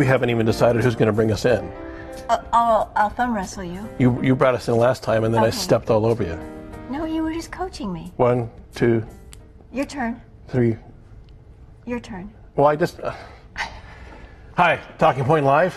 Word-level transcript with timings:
We 0.00 0.06
haven't 0.06 0.30
even 0.30 0.46
decided 0.46 0.82
who's 0.82 0.94
going 0.94 1.08
to 1.08 1.12
bring 1.12 1.30
us 1.30 1.44
in. 1.44 1.58
Uh, 2.30 2.42
I'll, 2.54 2.90
I'll 2.96 3.10
thumb 3.10 3.34
wrestle 3.34 3.64
you. 3.64 3.86
You, 3.98 4.18
you 4.22 4.34
brought 4.34 4.54
us 4.54 4.66
in 4.66 4.78
last 4.78 5.02
time, 5.02 5.24
and 5.24 5.34
then 5.34 5.42
I 5.44 5.48
Okay. 5.48 5.56
stepped 5.58 5.90
all 5.90 6.06
over 6.06 6.22
you. 6.22 6.38
No, 6.88 7.04
you 7.04 7.22
were 7.22 7.34
just 7.34 7.52
coaching 7.52 7.92
me. 7.92 8.10
One, 8.16 8.50
two, 8.74 9.04
Your 9.70 9.84
turn. 9.84 10.18
three. 10.48 10.78
Your 11.84 12.00
turn. 12.00 12.32
Well, 12.56 12.66
I 12.66 12.76
just. 12.76 12.98
Uh, 12.98 13.12
hi, 14.56 14.80
Talking 14.98 15.26
Point 15.26 15.44
Live, 15.44 15.76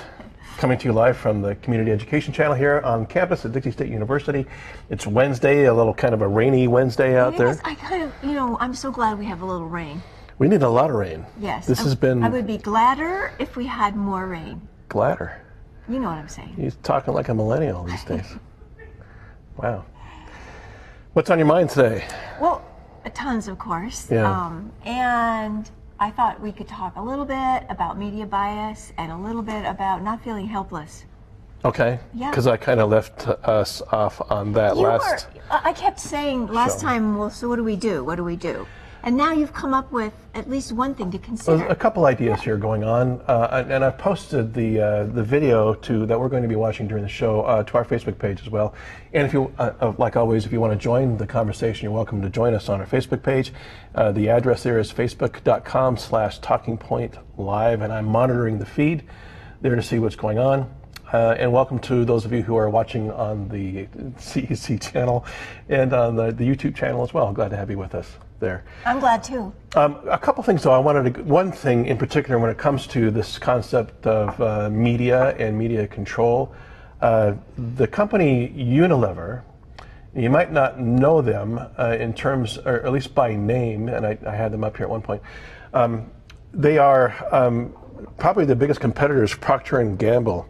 coming 0.58 0.77
to 0.77 0.85
you 0.85 0.94
live 0.94 1.18
from 1.18 1.41
the 1.41 1.55
Community 1.55 1.91
Education 1.91 2.32
Channel 2.34 2.54
here 2.55 2.80
on 2.85 3.05
campus 3.05 3.44
at 3.44 3.52
Dixie 3.52 3.71
State 3.71 3.90
University. 3.91 4.46
It's 4.90 5.05
Wednesday, 5.05 5.66
a 5.66 5.74
little 5.74 5.94
kind 5.94 6.13
of 6.13 6.21
a 6.21 6.27
rainy 6.30 6.70
Wednesday 6.70 7.20
out 7.20 7.34
It 7.34 7.40
there. 7.40 7.48
is- 7.49 7.62
I 7.66 7.76
kind 7.76 8.04
of, 8.04 8.13
you 8.24 8.32
know, 8.35 8.55
I'm 8.62 8.74
so 8.74 8.90
glad 8.90 9.20
we 9.20 9.26
have 9.26 9.41
a 9.41 9.46
little 9.46 9.68
rain. 9.68 10.02
We 10.40 10.48
need 10.48 10.64
a 10.64 10.70
lot 10.70 10.90
of 10.90 10.96
rain. 10.96 11.26
Yes. 11.40 11.68
This 11.68 11.80
I- 11.80 11.84
has 11.84 11.96
been 11.96 12.23
I 12.23 12.30
would 12.30 12.48
be 12.48 12.58
gladder 12.58 13.34
if 13.40 13.55
we 13.55 13.66
had 13.66 13.96
more 13.96 14.28
rain. 14.28 14.68
gladder. 14.90 15.40
You 15.90 16.00
know 16.00 16.08
what 16.08 16.18
I'm 16.18 16.30
saying. 16.30 16.54
He's 16.55 16.76
talking 16.78 17.14
like 17.14 17.28
a 17.30 17.34
millennial 17.34 17.84
these 17.84 18.04
days. 18.05 18.36
wow. 19.58 19.84
What's 21.14 21.30
on 21.30 21.38
your 21.38 21.46
mind 21.48 21.70
today? 21.70 22.05
Well, 22.40 22.64
tons, 23.14 23.48
of 23.48 23.60
course. 23.60 24.08
Yeah. 24.10 24.30
Um, 24.30 24.72
and 24.86 25.70
I 26.00 26.10
thought 26.10 26.40
we 26.40 26.52
could 26.52 26.68
talk 26.70 26.96
a 26.96 27.02
little 27.02 27.26
bit 27.26 27.63
about 27.70 27.98
media 28.00 28.26
bias 28.26 28.94
and 28.98 29.12
a 29.12 29.18
little 29.18 29.41
bit 29.41 29.66
about 29.66 30.02
not 30.04 30.24
feeling 30.24 30.48
helpless. 30.48 31.04
Okay. 31.66 32.00
Yeah. 32.13 32.29
Because 32.29 32.48
I 32.48 32.57
kind 32.57 32.79
of 32.79 32.90
left 32.90 33.27
us 33.27 33.82
off 33.91 34.22
on 34.32 34.54
that 34.54 34.76
You 34.76 34.82
last. 34.84 35.27
were, 35.34 35.41
I 35.52 35.70
I 35.70 35.74
kept 35.74 36.00
saying 36.00 36.48
last 36.48 36.79
Show. 36.82 36.88
time, 36.88 37.18
well, 37.18 37.29
so 37.29 37.48
what 37.50 37.57
do 37.57 37.63
we 37.63 37.76
do? 37.76 38.04
What 38.04 38.16
do 38.16 38.24
we 38.24 38.35
do? 38.38 38.66
And 39.05 39.18
now 39.18 39.34
you've 39.34 39.51
come 39.51 39.73
up 39.73 39.91
with 39.91 40.13
at 40.34 40.49
least 40.49 40.71
one 40.71 40.96
thing 40.96 41.12
to 41.12 41.18
There's 41.18 41.26
consider. 41.27 41.65
a 41.68 41.76
couple 41.76 42.05
ideas 42.05 42.41
here 42.41 42.55
going 42.55 42.85
on, 42.85 43.20
uh, 43.27 43.49
and- 43.51 43.70
and 43.70 43.84
I've 43.84 43.98
posted 43.98 44.54
the 44.54 44.79
uh, 44.79 45.04
the 45.04 45.21
video 45.23 45.73
to 45.73 46.05
that 46.05 46.18
we're 46.18 46.29
going 46.29 46.43
to 46.43 46.48
be 46.48 46.55
watching 46.55 46.87
during 46.87 47.04
the 47.04 47.10
show 47.10 47.41
uh, 47.41 47.63
to 47.63 47.77
our 47.77 47.84
Facebook 47.84 48.18
page 48.18 48.40
as 48.41 48.49
well. 48.49 48.73
And 49.13 49.27
if 49.27 49.34
you, 49.34 49.51
uh, 49.60 49.71
uh, 49.82 49.93
like 49.98 50.15
always, 50.15 50.45
if 50.45 50.54
you 50.54 50.62
want 50.62 50.71
to 50.71 50.79
join 50.79 51.18
the 51.18 51.27
conversation, 51.27 51.84
you're 51.84 51.91
welcome 51.93 52.21
to 52.21 52.29
join 52.29 52.54
us 52.54 52.70
on 52.70 52.79
our 52.79 52.85
Facebook 52.85 53.23
page. 53.23 53.51
Uh, 53.93 54.13
the 54.13 54.29
address 54.29 54.63
there 54.63 54.79
is 54.79 54.90
facebook.com/slash 54.93 56.40
Talking 56.40 56.77
Point 56.77 57.17
Live, 57.38 57.82
and 57.82 57.91
I'm 57.91 58.05
monitoring 58.05 58.57
the 58.57 58.65
feed 58.65 59.04
there 59.62 59.76
to 59.76 59.82
see 59.84 59.99
what's 59.99 60.15
going 60.15 60.40
on. 60.40 60.70
Uh, 61.12 61.35
and 61.38 61.51
welcome 61.51 61.77
to 61.77 62.05
those 62.05 62.23
of 62.23 62.32
you 62.32 62.41
who 62.41 62.55
are 62.55 62.70
watching 62.70 63.12
on 63.12 63.49
the 63.49 63.85
CEC 64.17 64.79
channel 64.79 65.25
and 65.67 65.91
on 65.94 66.16
the, 66.16 66.31
the 66.31 66.44
YouTube 66.47 66.73
channel 66.73 67.03
as 67.03 67.13
well. 67.13 67.31
Glad 67.34 67.50
to 67.50 67.57
have 67.57 67.69
you 67.69 67.78
with 67.78 67.94
us 67.94 68.17
there. 68.44 68.63
I'm 68.86 69.00
glad 69.00 69.24
too. 69.24 69.52
Um, 69.75 69.97
a 70.09 70.19
couple 70.19 70.44
things, 70.44 70.62
though. 70.62 70.72
I 70.72 70.78
wanted 70.78 71.16
to. 71.16 71.24
One 71.24 71.52
thing 71.52 71.88
in 71.88 71.97
particular, 71.97 72.38
when 72.38 72.52
it 72.52 72.59
comes 72.59 72.85
to 72.88 73.09
this 73.09 73.40
concept 73.40 74.06
of 74.06 74.40
uh, 74.40 74.69
media 74.69 75.35
and 75.38 75.58
media 75.58 75.88
control, 75.88 76.53
uh, 77.02 77.34
the 77.58 77.88
company 77.88 78.50
Unilever. 78.50 79.41
You 80.16 80.30
might 80.30 80.52
not 80.52 80.80
know 80.80 81.22
them 81.22 81.59
uh, 81.80 81.97
in 82.00 82.13
terms, 82.13 82.59
or 82.59 82.85
at 82.85 82.91
least 82.91 83.16
by 83.16 83.35
name, 83.35 83.90
and 83.90 84.06
I, 84.06 84.16
I 84.28 84.35
had 84.35 84.52
them 84.52 84.63
up 84.63 84.78
here 84.78 84.85
at 84.85 84.90
one 84.91 85.02
point. 85.02 85.24
Um, 85.74 86.12
they 86.53 86.78
are 86.78 87.16
um, 87.34 87.74
probably 88.19 88.46
the 88.46 88.56
biggest 88.56 88.80
competitors, 88.80 89.34
Procter 89.34 89.80
and 89.80 89.97
Gamble. 89.97 90.47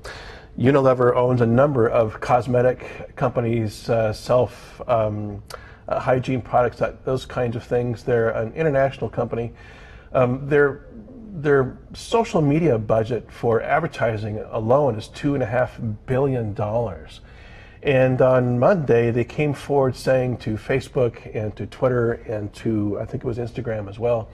Unilever 0.57 1.15
owns 1.15 1.41
a 1.41 1.45
number 1.45 1.87
of 1.87 2.19
cosmetic 2.19 3.15
companies, 3.15 3.89
uh, 3.89 4.11
self 4.13 4.81
um, 4.87 5.41
uh, 5.87 5.99
hygiene 5.99 6.41
products, 6.41 6.77
that, 6.79 7.05
those 7.05 7.25
kinds 7.25 7.55
of 7.55 7.63
things. 7.63 8.03
They're 8.03 8.29
an 8.29 8.53
international 8.53 9.09
company. 9.09 9.53
Um, 10.13 10.47
their 10.47 10.85
their 11.35 11.79
social 11.93 12.41
media 12.41 12.77
budget 12.77 13.31
for 13.31 13.59
advertising 13.61 14.37
alone 14.51 14.95
is 14.95 15.07
two 15.07 15.33
and 15.33 15.41
a 15.41 15.47
half 15.47 15.79
billion 16.05 16.53
dollars. 16.53 17.21
And 17.81 18.21
on 18.21 18.59
Monday, 18.59 19.11
they 19.11 19.25
came 19.25 19.53
forward 19.53 19.95
saying 19.95 20.37
to 20.37 20.55
Facebook 20.55 21.35
and 21.35 21.53
to 21.55 21.65
Twitter 21.65 22.13
and 22.13 22.53
to 22.55 22.99
I 23.01 23.05
think 23.05 23.23
it 23.23 23.27
was 23.27 23.39
Instagram 23.39 23.89
as 23.89 23.99
well, 23.99 24.29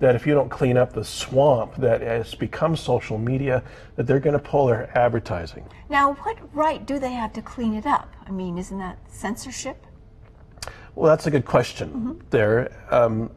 that 0.00 0.14
if 0.14 0.26
you 0.26 0.34
don't 0.34 0.48
clean 0.48 0.76
up 0.76 0.92
the 0.92 1.04
swamp 1.04 1.74
that 1.76 2.00
has 2.00 2.34
become 2.34 2.76
social 2.76 3.18
media, 3.18 3.62
that 3.96 4.06
they're 4.06 4.20
going 4.20 4.32
to 4.32 4.38
pull 4.38 4.66
their 4.66 4.96
advertising. 4.96 5.64
Now, 5.88 6.14
what 6.14 6.38
right 6.54 6.84
do 6.84 6.98
they 6.98 7.12
have 7.12 7.32
to 7.34 7.42
clean 7.42 7.74
it 7.74 7.86
up? 7.86 8.12
I 8.26 8.30
mean, 8.30 8.58
isn't 8.58 8.78
that 8.78 8.98
censorship? 9.08 9.86
Well, 10.98 11.10
that's 11.10 11.28
a 11.28 11.30
good 11.30 11.44
question 11.44 12.20
there. 12.30 12.72
Um, 12.90 13.30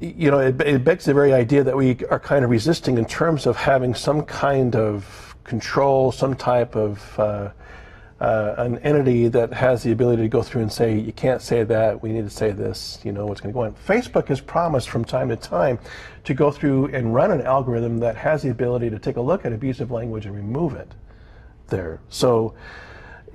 you 0.00 0.32
know, 0.32 0.40
it, 0.40 0.60
it 0.60 0.82
begs 0.82 1.04
the 1.04 1.14
very 1.14 1.32
idea 1.32 1.62
that 1.62 1.76
we 1.76 2.04
are 2.10 2.18
kind 2.18 2.44
of 2.44 2.50
resisting 2.50 2.98
in 2.98 3.04
terms 3.04 3.46
of 3.46 3.56
having 3.56 3.94
some 3.94 4.22
kind 4.22 4.74
of 4.74 5.36
control, 5.44 6.10
some 6.10 6.34
type 6.34 6.74
of 6.74 7.16
uh, 7.20 7.50
uh, 8.20 8.54
an 8.58 8.78
entity 8.78 9.28
that 9.28 9.52
has 9.52 9.84
the 9.84 9.92
ability 9.92 10.22
to 10.22 10.28
go 10.28 10.42
through 10.42 10.62
and 10.62 10.72
say, 10.72 10.98
you 10.98 11.12
can't 11.12 11.40
say 11.40 11.62
that, 11.62 12.02
we 12.02 12.10
need 12.10 12.24
to 12.24 12.30
say 12.30 12.50
this, 12.50 12.98
you 13.04 13.12
know, 13.12 13.24
what's 13.24 13.40
going 13.40 13.52
to 13.52 13.56
go 13.56 13.62
on. 13.62 13.72
Facebook 13.74 14.26
has 14.26 14.40
promised 14.40 14.88
from 14.88 15.04
time 15.04 15.28
to 15.28 15.36
time 15.36 15.78
to 16.24 16.34
go 16.34 16.50
through 16.50 16.86
and 16.86 17.14
run 17.14 17.30
an 17.30 17.42
algorithm 17.42 17.98
that 17.98 18.16
has 18.16 18.42
the 18.42 18.50
ability 18.50 18.90
to 18.90 18.98
take 18.98 19.18
a 19.18 19.22
look 19.22 19.46
at 19.46 19.52
abusive 19.52 19.92
language 19.92 20.26
and 20.26 20.34
remove 20.34 20.74
it 20.74 20.92
there. 21.68 22.00
So 22.08 22.54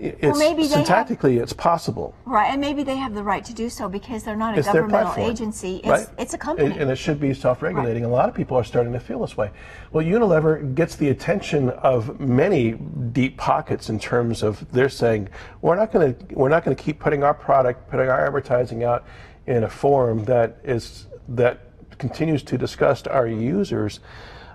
it's 0.02 0.40
maybe 0.40 0.68
they 0.68 0.84
have- 0.84 0.86
syntactically 0.88 1.42
it's 1.42 1.54
possible. 1.54 2.16
Right, 2.26 2.52
and 2.52 2.60
maybe 2.60 2.84
they 2.84 2.96
have 2.98 3.14
the 3.14 3.24
right 3.24 3.46
to 3.46 3.54
do 3.54 3.70
so 3.70 3.88
because 3.88 4.24
they're 4.24 4.36
not 4.36 4.56
a 4.56 4.60
It's 4.60 4.68
governmental 4.68 5.12
platform, 5.12 5.30
agency. 5.30 5.78
It's, 5.78 5.88
right? 5.88 6.08
it's 6.18 6.34
a 6.34 6.38
company. 6.38 6.72
And, 6.72 6.82
and 6.82 6.92
it 6.92 6.96
should 6.96 7.20
be 7.20 7.34
self-regulating. 7.34 8.04
A 8.04 8.08
lot 8.08 8.28
of 8.28 8.34
people 8.36 8.58
are 8.58 8.64
starting 8.64 8.94
to 8.94 9.00
feel 9.00 9.20
this 9.20 9.38
way. 9.38 9.52
Well, 9.92 10.04
Unilever 10.04 10.74
gets 10.74 10.96
the 10.96 11.10
attention 11.10 11.70
of 11.70 12.20
many 12.20 12.74
deep 13.12 13.38
pockets 13.38 13.90
in 13.90 14.00
terms 14.00 14.42
of 14.42 14.70
they're 14.72 14.90
saying 14.90 15.30
we're 15.62 15.76
not 15.76 15.92
going 15.92 16.16
to 16.16 16.36
we're 16.36 16.50
not 16.50 16.66
going 16.66 16.76
to 16.76 16.84
keep 16.84 17.00
putting 17.00 17.24
our 17.24 17.34
product, 17.34 17.90
putting 17.90 18.10
our 18.10 18.26
advertising 18.26 18.84
out 18.84 19.06
in 19.46 19.64
a 19.64 19.70
form 19.70 20.26
that 20.26 20.58
is 20.64 21.08
that 21.28 21.60
continues 22.00 22.42
to 22.44 22.58
disgust 22.58 23.08
our 23.08 23.28
users. 23.28 24.00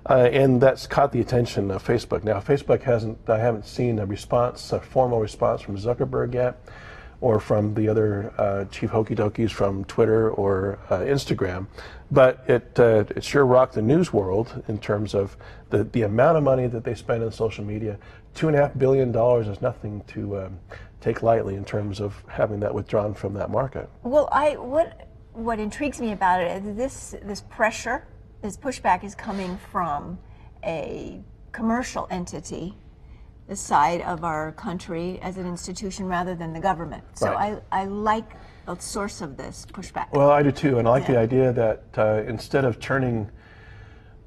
Uh, 0.09 0.29
and 0.33 0.61
that's 0.61 0.87
caught 0.87 1.11
the 1.13 1.21
attention 1.21 1.71
of 1.71 1.85
Facebook. 1.85 2.23
Now, 2.23 2.39
Facebook 2.39 2.83
hasn't, 2.83 3.29
I 3.29 3.39
haven't 3.39 3.67
seen 3.67 3.99
a 3.99 4.07
response, 4.07 4.73
a 4.73 4.81
formal 4.81 5.21
response 5.21 5.63
from 5.63 5.77
Zuckerberg 5.77 6.35
yet 6.35 6.61
or 7.21 7.41
from 7.41 7.75
the 7.75 7.89
other 7.89 8.33
uh, 8.39 8.67
chief 8.67 8.91
hokey 8.91 9.15
dokies 9.15 9.51
from 9.51 9.85
Twitter 9.87 10.31
or 10.31 10.79
uh, 10.91 10.99
Instagram. 10.99 11.67
But 12.11 12.45
it, 12.47 12.79
uh, 12.79 13.05
it 13.17 13.25
sure 13.25 13.45
rocked 13.45 13.75
the 13.75 13.83
news 13.83 14.13
world 14.13 14.63
in 14.69 14.79
terms 14.79 15.15
of 15.15 15.37
the, 15.71 15.85
the 15.85 16.03
amount 16.03 16.37
of 16.37 16.45
money 16.45 16.67
that 16.69 16.85
they 16.85 16.95
spend 16.95 17.25
on 17.25 17.33
social 17.33 17.65
media. 17.65 17.99
Two 18.35 18.49
and 18.49 18.57
a 18.57 18.61
half 18.61 18.79
billion 18.79 19.13
dollars 19.13 19.49
is 19.49 19.61
nothing 19.61 20.05
to 20.09 20.39
um, 20.39 20.59
take 21.01 21.23
lightly 21.23 21.55
in 21.55 21.65
terms 21.65 22.01
of 22.01 22.23
having 22.29 22.61
that 22.61 22.75
withdrawn 22.75 23.15
from 23.15 23.35
that 23.35 23.51
market. 23.51 23.89
Well, 24.03 24.29
I 24.31 24.57
what 24.57 25.09
what 25.33 25.59
intrigues 25.59 26.01
me 26.01 26.13
about 26.13 26.43
it 26.43 26.65
is 26.65 26.77
this 26.77 27.15
this 27.23 27.41
pressure, 27.41 28.07
this 28.43 28.57
pushback 28.57 29.05
is 29.05 29.15
coming 29.15 29.59
from 29.71 30.19
a 30.65 31.21
commercial 31.53 32.07
entity, 32.11 32.75
the 33.49 33.57
side 33.57 34.01
of 34.03 34.25
our 34.25 34.53
country 34.53 35.19
as 35.23 35.37
an 35.37 35.47
institution 35.47 36.07
rather 36.07 36.35
than 36.35 36.53
the 36.53 36.61
government. 36.61 37.05
So 37.15 37.33
Right. 37.33 37.59
I, 37.73 37.83
I 37.83 37.85
like 37.85 38.31
the 38.67 38.77
source 38.77 39.21
of 39.21 39.37
this 39.37 39.67
pushback. 39.73 40.07
Well, 40.13 40.31
I 40.31 40.43
do 40.43 40.51
too, 40.51 40.79
and 40.79 40.89
I 40.89 40.91
like 40.91 41.07
the 41.07 41.17
idea 41.19 41.53
that 41.53 41.85
uh, 41.97 42.23
instead 42.27 42.65
of 42.65 42.81
turning, 42.81 43.31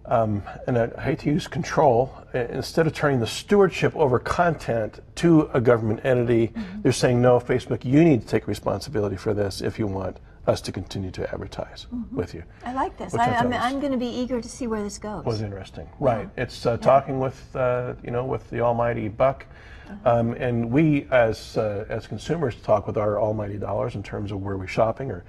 um, 0.05 0.41
and 0.65 0.77
I 0.77 1.01
hate 1.01 1.19
to 1.19 1.29
use 1.29 1.47
control, 1.47 2.13
instead 2.33 2.87
of 2.87 2.93
turning 2.93 3.19
the 3.19 3.27
stewardship 3.27 3.95
over 3.95 4.17
content 4.17 5.01
to 5.15 5.49
a 5.53 5.59
government 5.61 5.99
entity, 6.05 6.47
Mm-hmm. 6.47 6.81
they're 6.81 6.91
saying, 6.93 7.21
no, 7.21 7.39
Facebook, 7.39 7.83
you 7.83 8.03
need 8.03 8.21
to 8.21 8.27
take 8.27 8.47
responsibility 8.47 9.17
for 9.17 9.33
this 9.33 9.61
if 9.61 9.77
you 9.77 9.87
want 9.87 10.17
us 10.49 10.59
to 10.61 10.71
continue 10.71 11.11
to 11.11 11.31
advertise 11.31 11.87
Mm-hmm. 11.93 12.15
with 12.15 12.33
you. 12.33 12.43
I 12.65 12.73
like 12.73 12.97
this. 12.97 13.13
I, 13.13 13.25
thought 13.27 13.45
I'm, 13.45 13.53
I'm 13.53 13.79
going 13.79 13.91
to 13.93 13.97
be 13.97 14.07
eager 14.07 14.41
to 14.41 14.49
see 14.49 14.67
where 14.67 14.83
this 14.83 14.97
goes. 14.97 15.23
was 15.23 15.41
interesting. 15.41 15.87
Right. 15.99 16.27
It's 16.35 16.65
uh, 16.65 16.77
talking 16.77 17.19
with 17.19 17.55
uh, 17.55 17.93
you 18.03 18.11
know 18.11 18.25
with 18.25 18.49
the 18.49 18.59
almighty 18.61 19.07
buck, 19.07 19.45
Uh-huh. 19.89 20.19
um, 20.19 20.33
and 20.33 20.69
we 20.71 21.07
as 21.11 21.55
uh, 21.57 21.85
as 21.89 22.07
consumers 22.07 22.55
talk 22.55 22.85
with 22.87 22.97
our 22.97 23.19
almighty 23.19 23.57
dollars 23.57 23.95
in 23.95 24.03
terms 24.03 24.31
of 24.31 24.41
where 24.41 24.57
we're 24.57 24.67
shopping 24.67 25.09
or 25.11 25.23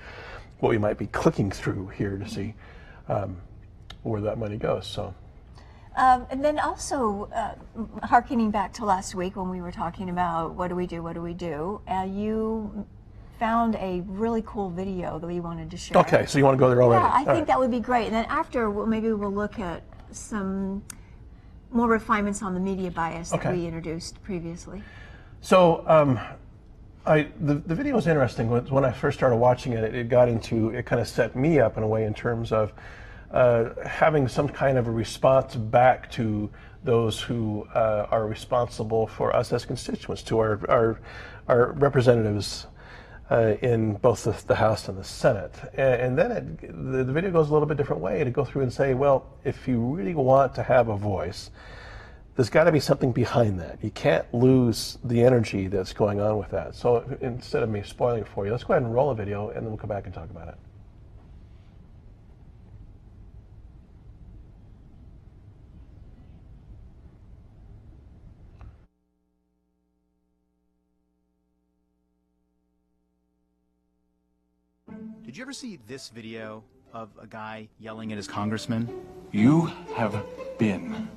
what 0.60 0.70
we 0.70 0.78
might 0.78 0.98
be 0.98 1.06
clicking 1.06 1.50
through 1.50 1.88
here 1.88 2.18
to 2.18 2.28
see 2.28 2.54
um, 3.08 3.36
where 4.02 4.20
that 4.22 4.38
money 4.38 4.56
goes. 4.56 4.86
So. 4.86 5.14
Um, 5.96 6.24
and 6.30 6.42
then 6.44 6.58
also, 6.58 7.28
uh, 7.34 7.54
harkening 8.06 8.50
back 8.52 8.72
to 8.74 8.84
last 8.84 9.14
week 9.14 9.34
when 9.36 9.50
we 9.50 9.60
were 9.60 9.72
talking 9.72 10.08
about 10.08 10.54
what 10.54 10.68
do 10.68 10.76
we 10.76 10.86
do, 10.86 11.02
what 11.02 11.14
do 11.14 11.20
we 11.22 11.34
do, 11.34 11.80
uh, 11.88 12.06
you 12.08 12.86
found 13.40 13.74
a 13.76 14.02
really 14.06 14.42
cool 14.46 14.68
video 14.68 15.18
that 15.18 15.26
we 15.26 15.40
wanted 15.40 15.70
to 15.70 15.76
share. 15.76 15.96
Okay, 15.98 16.26
so 16.26 16.38
you 16.38 16.44
want 16.44 16.56
to 16.56 16.58
go 16.58 16.68
there 16.68 16.82
already? 16.82 17.02
Yeah, 17.02 17.10
I 17.10 17.18
All 17.20 17.24
think 17.24 17.28
right. 17.28 17.46
that 17.46 17.58
would 17.58 17.70
be 17.70 17.80
great. 17.80 18.04
And 18.04 18.14
then 18.14 18.26
after, 18.26 18.70
we'll, 18.70 18.86
maybe 18.86 19.10
we'll 19.12 19.32
look 19.32 19.58
at 19.58 19.82
some 20.12 20.84
more 21.72 21.88
refinements 21.88 22.42
on 22.42 22.52
the 22.52 22.60
media 22.60 22.90
bias 22.90 23.30
that 23.30 23.52
we 23.52 23.64
introduced 23.64 24.22
previously. 24.22 24.82
So 25.40 25.82
um, 25.86 26.20
I 27.06 27.28
the, 27.40 27.54
the 27.54 27.74
video 27.74 27.94
was 27.94 28.06
interesting. 28.06 28.50
When, 28.50 28.66
when 28.66 28.84
I 28.84 28.92
first 28.92 29.16
started 29.18 29.36
watching 29.36 29.72
it, 29.72 29.84
it, 29.84 29.94
it 29.94 30.08
got 30.10 30.28
into 30.28 30.70
it 30.70 30.84
kind 30.84 31.00
of 31.00 31.08
set 31.08 31.34
me 31.34 31.60
up 31.60 31.78
in 31.78 31.82
a 31.82 31.88
way 31.88 32.04
in 32.04 32.12
terms 32.12 32.52
of 32.52 32.74
uh, 33.30 33.70
having 33.86 34.28
some 34.28 34.48
kind 34.48 34.76
of 34.76 34.86
a 34.86 34.90
response 34.90 35.56
back 35.56 36.10
to 36.12 36.50
those 36.84 37.20
who 37.20 37.66
uh, 37.74 38.06
are 38.10 38.26
responsible 38.26 39.06
for 39.06 39.34
us 39.34 39.52
as 39.52 39.64
constituents, 39.64 40.22
to 40.22 40.38
our, 40.38 40.60
our, 40.68 41.00
our 41.48 41.72
representatives 41.72 42.66
uh, 43.30 43.54
in 43.62 43.94
both 43.94 44.24
the, 44.24 44.36
the, 44.46 44.54
House 44.54 44.88
and 44.88 44.98
the 44.98 45.04
Senate. 45.04 45.54
And, 45.74 46.00
and 46.00 46.18
then 46.18 46.32
it, 46.32 46.60
the, 46.92 47.04
the, 47.04 47.12
video 47.12 47.30
goes 47.30 47.48
a 47.48 47.52
little 47.52 47.68
bit 47.68 47.76
different 47.76 48.02
way 48.02 48.24
to 48.24 48.30
go 48.30 48.44
through 48.44 48.62
and 48.62 48.72
say, 48.72 48.94
well, 48.94 49.26
if 49.44 49.68
you 49.68 49.80
really 49.80 50.14
want 50.14 50.54
to 50.56 50.62
have 50.62 50.88
a 50.88 50.96
voice, 50.96 51.50
there's 52.34 52.50
got 52.50 52.64
to 52.64 52.72
be 52.72 52.80
something 52.80 53.12
behind 53.12 53.60
that. 53.60 53.78
You 53.82 53.90
can't 53.90 54.32
lose 54.34 54.98
the 55.04 55.22
energy 55.22 55.68
that's 55.68 55.92
going 55.92 56.20
on 56.20 56.38
with 56.38 56.50
that. 56.50 56.74
So 56.74 57.04
instead 57.20 57.62
of 57.62 57.70
me 57.70 57.82
spoiling 57.82 58.22
it 58.22 58.28
for 58.28 58.46
you, 58.46 58.52
let's 58.52 58.64
go 58.64 58.74
ahead 58.74 58.82
and 58.82 58.92
roll 58.92 59.10
a 59.10 59.14
video 59.14 59.48
and 59.48 59.58
then 59.58 59.66
we'll 59.66 59.76
come 59.76 59.90
back 59.90 60.06
and 60.06 60.14
talk 60.14 60.30
about 60.30 60.48
it. 60.48 60.54
Did 75.30 75.36
you 75.36 75.44
ever 75.44 75.52
see 75.52 75.78
this 75.86 76.08
video 76.08 76.64
of 76.92 77.08
a 77.22 77.24
guy 77.24 77.68
yelling 77.78 78.10
at 78.10 78.16
his 78.16 78.26
congressman? 78.26 78.88
You 79.30 79.66
have 79.94 80.20
been 80.58 81.08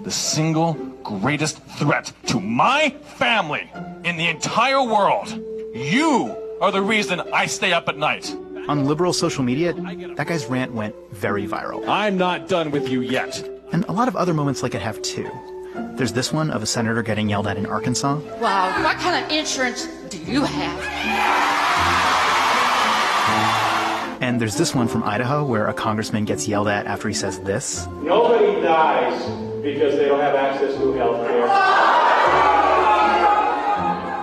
the 0.00 0.10
single 0.10 0.72
greatest 1.02 1.62
threat 1.76 2.10
to 2.28 2.40
my 2.40 2.96
family 3.18 3.70
in 4.04 4.16
the 4.16 4.26
entire 4.26 4.82
world. 4.82 5.28
You 5.74 6.34
are 6.62 6.72
the 6.72 6.80
reason 6.80 7.20
I 7.30 7.44
stay 7.44 7.74
up 7.74 7.90
at 7.90 7.98
night. 7.98 8.34
On 8.68 8.86
liberal 8.86 9.12
social 9.12 9.44
media, 9.44 9.74
that 9.74 10.26
guy's 10.26 10.46
rant 10.46 10.72
went 10.72 10.94
very 11.12 11.46
viral. 11.46 11.86
I'm 11.86 12.16
not 12.16 12.48
done 12.48 12.70
with 12.70 12.88
you 12.88 13.02
yet. 13.02 13.46
And 13.70 13.84
a 13.84 13.92
lot 13.92 14.08
of 14.08 14.16
other 14.16 14.32
moments 14.32 14.62
like 14.62 14.74
it 14.74 14.80
have 14.80 15.02
too. 15.02 15.30
There's 15.74 16.14
this 16.14 16.32
one 16.32 16.50
of 16.50 16.62
a 16.62 16.66
senator 16.66 17.02
getting 17.02 17.28
yelled 17.28 17.46
at 17.46 17.58
in 17.58 17.66
Arkansas. 17.66 18.14
Wow, 18.40 18.82
what 18.82 18.96
kind 18.96 19.22
of 19.22 19.30
insurance 19.30 19.86
do 20.08 20.16
you 20.16 20.42
have? 20.42 21.57
And 24.28 24.38
there's 24.38 24.56
this 24.56 24.74
one 24.74 24.88
from 24.88 25.04
Idaho 25.04 25.42
where 25.42 25.68
a 25.68 25.72
congressman 25.72 26.26
gets 26.26 26.46
yelled 26.46 26.68
at 26.68 26.86
after 26.86 27.08
he 27.08 27.14
says 27.14 27.40
this. 27.40 27.86
Nobody 28.02 28.60
dies 28.60 29.18
because 29.62 29.96
they 29.96 30.04
don't 30.04 30.20
have 30.20 30.34
access 30.34 30.74
to 30.74 30.92
health 30.92 31.26
care. 31.26 31.48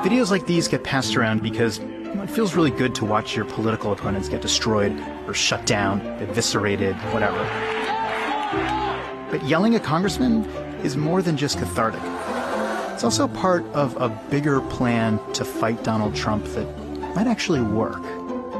Videos 0.07 0.30
like 0.30 0.46
these 0.46 0.68
get 0.68 0.84
passed 0.84 1.16
around 1.16 1.42
because 1.42 1.80
it 1.80 2.30
feels 2.30 2.54
really 2.54 2.69
good 2.69 2.94
to 2.94 3.04
watch 3.04 3.36
your 3.36 3.46
political 3.46 3.92
opponents 3.92 4.30
get 4.30 4.44
destroyed 4.44 4.96
or 5.25 5.34
shut 5.34 5.66
down, 5.66 6.02
eviscerated, 6.22 6.96
whatever. 7.12 7.40
But 9.31 9.44
yelling 9.44 9.74
at 9.74 9.84
congressmen 9.84 10.46
is 10.84 10.96
more 10.96 11.24
than 11.24 11.36
just 11.36 11.57
cathartic. 11.57 12.02
It's 12.94 13.04
also 13.04 13.28
part 13.28 13.66
of 13.74 14.00
a 14.00 14.10
bigger 14.30 14.62
plan 14.62 15.19
to 15.34 15.44
fight 15.44 15.84
Donald 15.84 16.13
Trump 16.13 16.46
that 16.50 16.68
might 17.16 17.25
actually 17.25 17.62
work. 17.62 18.04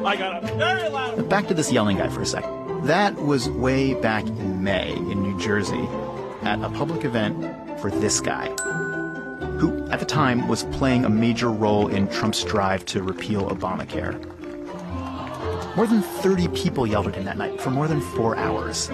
I 0.06 0.16
got 0.16 0.44
a 0.44 0.56
very 0.56 0.88
loud. 0.90 1.28
Back 1.30 1.48
to 1.48 1.56
this 1.56 1.72
yelling 1.72 1.98
guy 1.98 2.10
for 2.10 2.22
a 2.22 2.26
second. 2.26 2.86
That 2.86 3.16
was 3.16 3.50
way 3.50 3.96
back 3.96 4.24
in 4.28 4.64
May 4.64 4.94
in 4.94 5.24
New 5.24 5.40
Jersey 5.40 5.88
at 6.44 6.62
a 6.62 6.70
public 6.70 7.04
event 7.04 7.80
for 7.80 7.90
this 7.90 8.20
guy, 8.20 8.48
who 9.58 9.88
at 9.90 10.00
the 10.00 10.06
time 10.06 10.48
was 10.48 10.64
playing 10.66 11.06
a 11.06 11.10
major 11.10 11.50
role 11.50 11.88
in 11.88 12.08
Trump's 12.10 12.44
drive 12.44 12.86
to 12.86 13.02
repeal 13.02 13.50
Obamacare. 13.50 14.14
More 15.76 15.88
than 15.88 16.04
30 16.04 16.50
people 16.50 16.86
yelled 16.86 17.08
at 17.08 17.16
him 17.16 17.26
that 17.26 17.38
night 17.38 17.60
for 17.60 17.72
more 17.72 17.88
than 17.88 18.00
four 18.00 18.38
hours. 18.38 18.90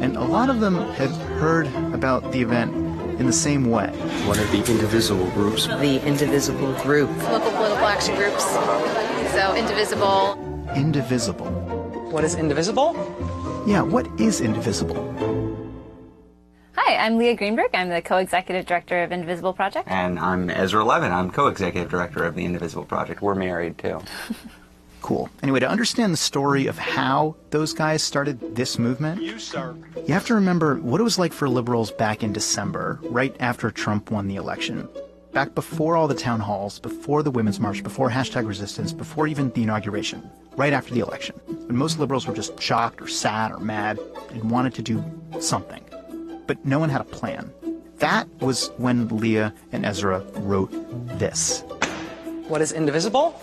And 0.00 0.16
a 0.16 0.24
lot 0.24 0.48
of 0.48 0.60
them 0.60 0.76
had 0.92 1.10
heard 1.38 1.66
about 1.92 2.32
the 2.32 2.40
event 2.40 2.74
in 3.20 3.26
the 3.26 3.32
same 3.32 3.70
way. 3.70 3.88
One 4.26 4.38
of 4.38 4.50
the 4.50 4.58
indivisible 4.58 5.30
groups. 5.32 5.66
The 5.66 6.04
indivisible 6.04 6.72
group. 6.82 7.10
Local 7.24 7.50
political 7.50 7.86
action 7.86 8.16
groups. 8.16 8.99
So, 9.32 9.54
indivisible. 9.54 10.34
Indivisible. 10.74 11.46
What 12.10 12.24
is 12.24 12.34
indivisible? 12.34 12.94
Yeah, 13.64 13.82
what 13.82 14.08
is 14.20 14.40
indivisible? 14.40 14.98
Hi, 16.74 16.96
I'm 16.96 17.16
Leah 17.16 17.36
Greenberg. 17.36 17.70
I'm 17.72 17.90
the 17.90 18.02
co-executive 18.02 18.66
director 18.66 19.04
of 19.04 19.12
Indivisible 19.12 19.52
Project. 19.52 19.88
And 19.88 20.18
I'm 20.18 20.50
Ezra 20.50 20.84
Levin. 20.84 21.12
I'm 21.12 21.30
co-executive 21.30 21.88
director 21.88 22.24
of 22.24 22.34
the 22.34 22.44
Indivisible 22.44 22.84
Project. 22.84 23.22
We're 23.22 23.36
married 23.36 23.78
too. 23.78 24.00
cool. 25.00 25.30
Anyway, 25.44 25.60
to 25.60 25.68
understand 25.68 26.12
the 26.12 26.16
story 26.18 26.66
of 26.66 26.76
how 26.76 27.36
those 27.50 27.72
guys 27.72 28.02
started 28.02 28.56
this 28.56 28.80
movement, 28.80 29.22
you, 29.22 29.38
sir. 29.38 29.76
you 30.08 30.12
have 30.12 30.26
to 30.26 30.34
remember 30.34 30.76
what 30.80 31.00
it 31.00 31.04
was 31.04 31.20
like 31.20 31.32
for 31.32 31.48
liberals 31.48 31.92
back 31.92 32.24
in 32.24 32.32
December, 32.32 32.98
right 33.04 33.36
after 33.38 33.70
Trump 33.70 34.10
won 34.10 34.26
the 34.26 34.34
election 34.34 34.88
back 35.32 35.54
before 35.54 35.96
all 35.96 36.08
the 36.08 36.14
town 36.14 36.40
halls, 36.40 36.78
before 36.78 37.22
the 37.22 37.30
Women's 37.30 37.60
March, 37.60 37.82
before 37.82 38.10
hashtag 38.10 38.46
resistance, 38.46 38.92
before 38.92 39.26
even 39.26 39.50
the 39.50 39.62
inauguration, 39.62 40.28
right 40.56 40.72
after 40.72 40.92
the 40.92 41.00
election, 41.00 41.36
when 41.46 41.76
most 41.76 41.98
liberals 41.98 42.26
were 42.26 42.34
just 42.34 42.60
shocked 42.60 43.00
or 43.00 43.06
sad 43.06 43.52
or 43.52 43.60
mad 43.60 43.98
and 44.30 44.50
wanted 44.50 44.74
to 44.74 44.82
do 44.82 45.04
something. 45.40 45.84
But 46.46 46.64
no 46.64 46.78
one 46.78 46.88
had 46.88 47.00
a 47.00 47.04
plan. 47.04 47.52
That 47.98 48.28
was 48.40 48.70
when 48.78 49.08
Leah 49.08 49.54
and 49.72 49.84
Ezra 49.84 50.24
wrote 50.36 50.70
this. 51.18 51.62
What 52.48 52.60
is 52.60 52.72
indivisible? 52.72 53.40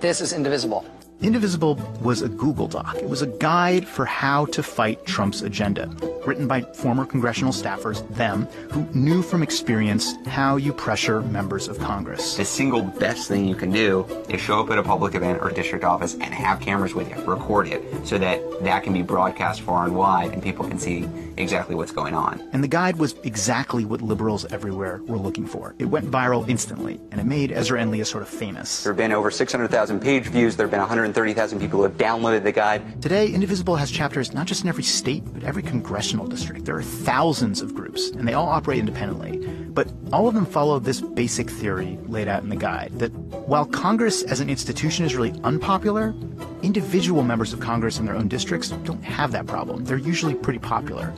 This 0.00 0.20
is 0.20 0.32
indivisible. 0.32 0.84
Indivisible 1.22 1.74
was 2.00 2.22
a 2.22 2.30
Google 2.30 2.66
Doc. 2.66 2.96
It 2.96 3.08
was 3.08 3.20
a 3.20 3.26
guide 3.26 3.86
for 3.86 4.06
how 4.06 4.46
to 4.46 4.62
fight 4.62 5.04
Trump's 5.04 5.42
agenda, 5.42 5.86
written 6.24 6.48
by 6.48 6.62
former 6.62 7.04
congressional 7.04 7.52
staffers, 7.52 8.08
them, 8.16 8.46
who 8.70 8.86
knew 8.94 9.20
from 9.20 9.42
experience 9.42 10.14
how 10.26 10.56
you 10.56 10.72
pressure 10.72 11.20
members 11.20 11.68
of 11.68 11.78
Congress. 11.78 12.36
The 12.36 12.46
single 12.46 12.80
best 12.82 13.28
thing 13.28 13.46
you 13.46 13.54
can 13.54 13.70
do 13.70 14.06
is 14.30 14.40
show 14.40 14.60
up 14.60 14.70
at 14.70 14.78
a 14.78 14.82
public 14.82 15.14
event 15.14 15.42
or 15.42 15.50
district 15.50 15.84
office 15.84 16.14
and 16.14 16.32
have 16.32 16.58
cameras 16.58 16.94
with 16.94 17.10
you, 17.10 17.22
record 17.24 17.68
it, 17.68 17.84
so 18.06 18.16
that 18.16 18.40
that 18.62 18.82
can 18.82 18.94
be 18.94 19.02
broadcast 19.02 19.60
far 19.60 19.84
and 19.84 19.94
wide 19.94 20.32
and 20.32 20.42
people 20.42 20.66
can 20.66 20.78
see 20.78 21.06
exactly 21.36 21.74
what's 21.74 21.92
going 21.92 22.14
on. 22.14 22.40
And 22.52 22.64
the 22.64 22.68
guide 22.68 22.96
was 22.96 23.14
exactly 23.24 23.84
what 23.84 24.00
liberals 24.00 24.46
everywhere 24.46 25.02
were 25.06 25.18
looking 25.18 25.46
for. 25.46 25.74
It 25.78 25.86
went 25.86 26.10
viral 26.10 26.48
instantly, 26.48 26.98
and 27.10 27.20
it 27.20 27.26
made 27.26 27.52
Ezra 27.52 27.84
Leah 27.84 28.04
sort 28.04 28.22
of 28.22 28.28
famous. 28.28 28.84
There 28.84 28.92
have 28.92 28.98
been 28.98 29.12
over 29.12 29.30
600,000 29.30 30.00
page 30.00 30.24
views. 30.24 30.56
There 30.56 30.66
have 30.66 30.70
been 30.70 30.80
100 30.80 31.09
130,000 31.10 31.58
people 31.58 31.82
have 31.82 31.96
downloaded 31.96 32.44
the 32.44 32.52
guide. 32.52 33.02
Today, 33.02 33.26
Indivisible 33.26 33.74
has 33.74 33.90
chapters 33.90 34.32
not 34.32 34.46
just 34.46 34.62
in 34.62 34.68
every 34.68 34.84
state, 34.84 35.24
but 35.32 35.42
every 35.42 35.62
congressional 35.62 36.28
district. 36.28 36.64
There 36.64 36.76
are 36.76 36.82
thousands 36.82 37.60
of 37.60 37.74
groups, 37.74 38.10
and 38.10 38.28
they 38.28 38.34
all 38.34 38.48
operate 38.48 38.78
independently. 38.78 39.38
But 39.70 39.88
all 40.12 40.28
of 40.28 40.34
them 40.34 40.46
follow 40.46 40.78
this 40.78 41.00
basic 41.00 41.50
theory 41.50 41.98
laid 42.06 42.28
out 42.28 42.44
in 42.44 42.48
the 42.48 42.54
guide 42.54 42.92
that 43.00 43.12
while 43.48 43.66
Congress 43.66 44.22
as 44.22 44.38
an 44.38 44.48
institution 44.48 45.04
is 45.04 45.16
really 45.16 45.38
unpopular, 45.42 46.14
individual 46.62 47.24
members 47.24 47.52
of 47.52 47.58
Congress 47.58 47.98
in 47.98 48.06
their 48.06 48.14
own 48.14 48.28
districts 48.28 48.68
don't 48.68 49.02
have 49.02 49.32
that 49.32 49.46
problem. 49.46 49.84
They're 49.84 49.96
usually 49.96 50.36
pretty 50.36 50.60
popular. 50.60 51.12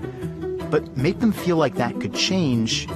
But 0.71 0.97
make 0.97 1.21
them 1.21 1.33
feel 1.33 1.57
like 1.57 1.75
that 1.75 2.01
could 2.01 2.15
change, 2.15 2.89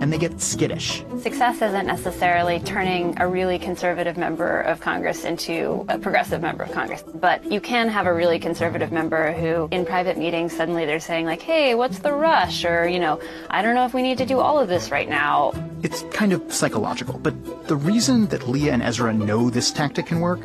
and 0.00 0.12
they 0.12 0.18
get 0.18 0.40
skittish. 0.40 1.02
Success 1.20 1.56
isn't 1.56 1.86
necessarily 1.86 2.60
turning 2.60 3.18
a 3.20 3.26
really 3.26 3.58
conservative 3.58 4.16
member 4.16 4.60
of 4.60 4.80
Congress 4.80 5.24
into 5.24 5.84
a 5.88 5.98
progressive 5.98 6.40
member 6.40 6.64
of 6.64 6.72
Congress, 6.72 7.02
but 7.14 7.44
you 7.44 7.60
can 7.60 7.88
have 7.88 8.06
a 8.06 8.12
really 8.12 8.38
conservative 8.38 8.92
member 8.92 9.32
who, 9.32 9.68
in 9.70 9.84
private 9.84 10.16
meetings, 10.16 10.56
suddenly 10.56 10.84
they're 10.86 11.00
saying, 11.00 11.26
like, 11.26 11.42
hey, 11.42 11.74
what's 11.74 11.98
the 11.98 12.12
rush? 12.12 12.64
Or, 12.64 12.86
you 12.86 13.00
know, 13.00 13.20
I 13.50 13.62
don't 13.62 13.74
know 13.74 13.84
if 13.84 13.94
we 13.94 14.02
need 14.02 14.18
to 14.18 14.26
do 14.26 14.38
all 14.38 14.58
of 14.58 14.68
this 14.68 14.90
right 14.90 15.08
now. 15.08 15.52
It's 15.82 16.02
kind 16.10 16.32
of 16.32 16.52
psychological, 16.52 17.18
but 17.18 17.68
the 17.68 17.76
reason 17.76 18.26
that 18.28 18.48
Leah 18.48 18.72
and 18.72 18.82
Ezra 18.82 19.12
know 19.12 19.50
this 19.50 19.70
tactic 19.70 20.06
can 20.06 20.20
work 20.20 20.40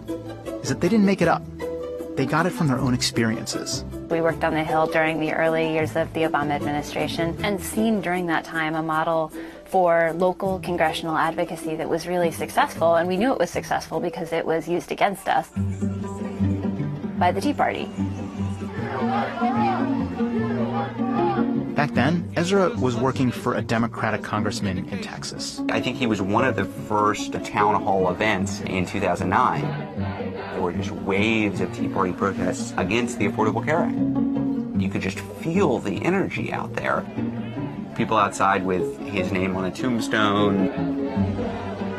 is 0.62 0.70
that 0.70 0.80
they 0.82 0.90
didn't 0.90 1.06
make 1.06 1.22
it 1.22 1.28
up. 1.28 1.44
They 2.16 2.28
got 2.28 2.46
it 2.46 2.52
from 2.52 2.68
their 2.68 2.78
own 2.78 2.94
experiences. 2.94 3.84
We 4.10 4.22
worked 4.22 4.44
on 4.44 4.54
the 4.54 4.64
Hill 4.64 4.86
during 4.88 5.20
the 5.20 5.34
early 5.34 5.72
years 5.72 5.96
of 5.96 6.14
the 6.14 6.22
Obama 6.22 6.52
administration 6.52 7.36
and 7.44 7.60
seen 7.60 8.02
during 8.02 8.28
that 8.28 8.44
time 8.44 8.76
a 8.76 8.84
model 8.84 9.32
for 9.66 10.14
local 10.14 10.60
congressional 10.60 11.18
advocacy 11.18 11.76
that 11.76 11.90
was 11.90 12.08
really 12.08 12.30
successful, 12.30 12.96
and 12.96 13.08
we 13.08 13.18
knew 13.18 13.34
it 13.34 13.40
was 13.40 13.50
successful 13.50 14.00
because 14.00 14.32
it 14.32 14.46
was 14.46 14.68
used 14.68 14.92
against 14.92 15.28
us 15.28 15.50
by 17.18 17.32
the 17.32 17.42
Tea 17.42 17.54
Party. 17.54 17.86
Back 21.74 21.96
then, 21.96 22.32
Ezra 22.36 22.70
was 22.76 22.96
working 22.96 23.32
for 23.32 23.56
a 23.56 23.62
Democratic 23.64 24.22
congressman 24.22 24.88
in 24.90 25.02
Texas. 25.02 25.60
I 25.70 25.82
think 25.82 25.98
he 25.98 26.06
was 26.06 26.22
one 26.22 26.46
of 26.46 26.56
the 26.56 26.66
first 26.66 27.34
town 27.44 27.82
hall 27.82 28.12
events 28.12 28.62
in 28.62 28.86
2009 28.86 30.03
were 30.64 30.72
just 30.72 30.92
waves 30.92 31.60
of 31.60 31.74
Tea 31.76 31.90
Party 31.90 32.14
protests 32.14 32.74
against 32.78 33.20
the 33.20 33.28
Affordable 33.28 33.64
Care 33.64 33.80
Act. 33.80 34.82
You 34.82 34.90
could 34.90 35.02
just 35.02 35.20
feel 35.20 35.78
the 35.78 36.02
energy 36.06 36.54
out 36.54 36.74
there. 36.74 37.06
People 37.98 38.16
outside 38.16 38.66
with 38.66 38.98
his 39.00 39.32
name 39.34 39.58
on 39.58 39.66
a 39.66 39.72
tombstone. 39.72 40.70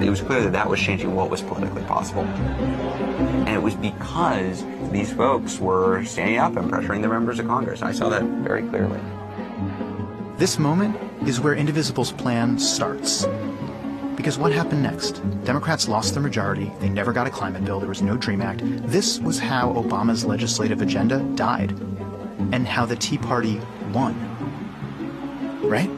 It 0.01 0.09
was 0.09 0.23
clear 0.23 0.43
that 0.43 0.53
that 0.53 0.69
was 0.69 0.81
changing 0.81 1.15
what 1.15 1.29
was 1.29 1.43
politically 1.43 1.83
possible. 1.85 2.25
And 2.25 3.51
it 3.51 3.63
was 3.63 3.75
because 3.75 4.65
these 4.91 5.13
folks 5.13 5.59
were 5.59 6.03
standing 6.05 6.39
up 6.39 6.57
and 6.57 6.73
pressuring 6.73 7.03
the 7.03 7.09
members 7.09 7.39
of 7.39 7.47
Congress. 7.47 7.83
I 7.83 7.93
saw 7.93 8.09
that 8.09 8.23
very 8.23 8.63
clearly. 8.63 8.99
This 10.39 10.59
moment 10.59 10.97
is 11.29 11.39
where 11.39 11.55
Indivisible's 11.55 12.13
plan 12.13 12.59
starts. 12.59 13.27
Because 14.17 14.39
what 14.39 14.53
happened 14.53 14.83
next? 14.83 15.21
Democrats 15.45 15.89
lost 15.89 16.15
their 16.15 16.23
majority. 16.23 16.71
They 16.81 16.89
never 16.89 17.13
got 17.13 17.27
a 17.27 17.31
climate 17.31 17.65
bill. 17.65 17.81
There 17.81 17.89
was 17.89 18.03
no 18.03 18.17
DREAM 18.17 18.43
Act. 18.43 18.61
This 18.89 19.19
was 19.21 19.39
how 19.39 19.73
Obama's 19.73 20.25
legislative 20.25 20.81
agenda 20.83 21.19
died 21.35 21.73
and 22.53 22.67
how 22.67 22.87
the 22.87 22.97
Tea 22.97 23.19
Party 23.19 23.61
won. 23.93 24.15
Right? 25.63 25.91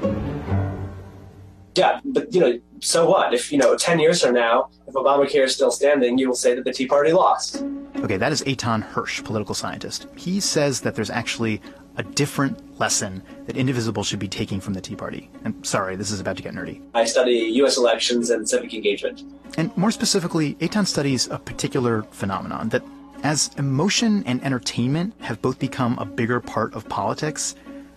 Yeah, 1.77 2.01
but 2.05 2.33
you 2.33 2.41
know, 2.41 2.59
so 2.81 3.09
what? 3.09 3.35
If 3.35 3.53
you 3.53 3.59
know, 3.59 3.77
ten 3.77 3.99
years 3.99 4.23
from 4.23 4.35
now, 4.35 4.71
if 4.87 4.95
Obamacare 4.95 5.45
is 5.45 5.55
still 5.55 5.71
standing, 5.71 6.17
you 6.17 6.29
will 6.29 6.35
say 6.35 6.55
that 6.55 6.65
the 6.65 6.73
Tea 6.73 6.87
Party 6.87 7.13
lost. 7.13 7.63
Okay, 7.97 8.17
that 8.17 8.33
is 8.33 8.43
Eitan 8.43 8.89
Hersh, 8.93 9.23
political 9.25 9.55
scientist. 9.55 10.07
He 10.17 10.41
says 10.41 10.81
that 10.83 10.95
there's 10.95 11.11
actually 11.11 11.61
a 11.97 12.03
different 12.03 12.59
lesson 12.79 13.23
that 13.47 13.57
Indivisible 13.57 14.05
should 14.05 14.19
be 14.19 14.29
taking 14.29 14.61
from 14.61 14.75
the 14.75 14.81
Tea 14.81 14.97
Party. 14.97 15.31
And 15.45 15.67
sorry, 15.67 15.97
this 15.97 16.11
is 16.11 16.21
about 16.21 16.37
to 16.37 16.43
get 16.43 16.55
nerdy. 16.55 16.83
I 16.95 17.05
study 17.05 17.33
U.S. 17.57 17.77
elections 17.77 18.31
and 18.31 18.49
civic 18.49 18.75
engagement. 18.75 19.23
And 19.57 19.77
more 19.77 19.91
specifically, 19.91 20.55
Eitan 20.57 20.87
studies 20.87 21.29
a 21.29 21.39
particular 21.39 22.03
phenomenon 22.11 22.69
that 22.71 22.83
as 23.23 23.51
emotion 23.57 24.23
and 24.27 24.45
entertainment 24.45 25.15
have 25.21 25.41
both 25.41 25.59
become 25.59 25.99
a 25.99 26.05
bigger 26.05 26.41
part 26.41 26.75
of 26.75 26.89
politics, 26.89 27.55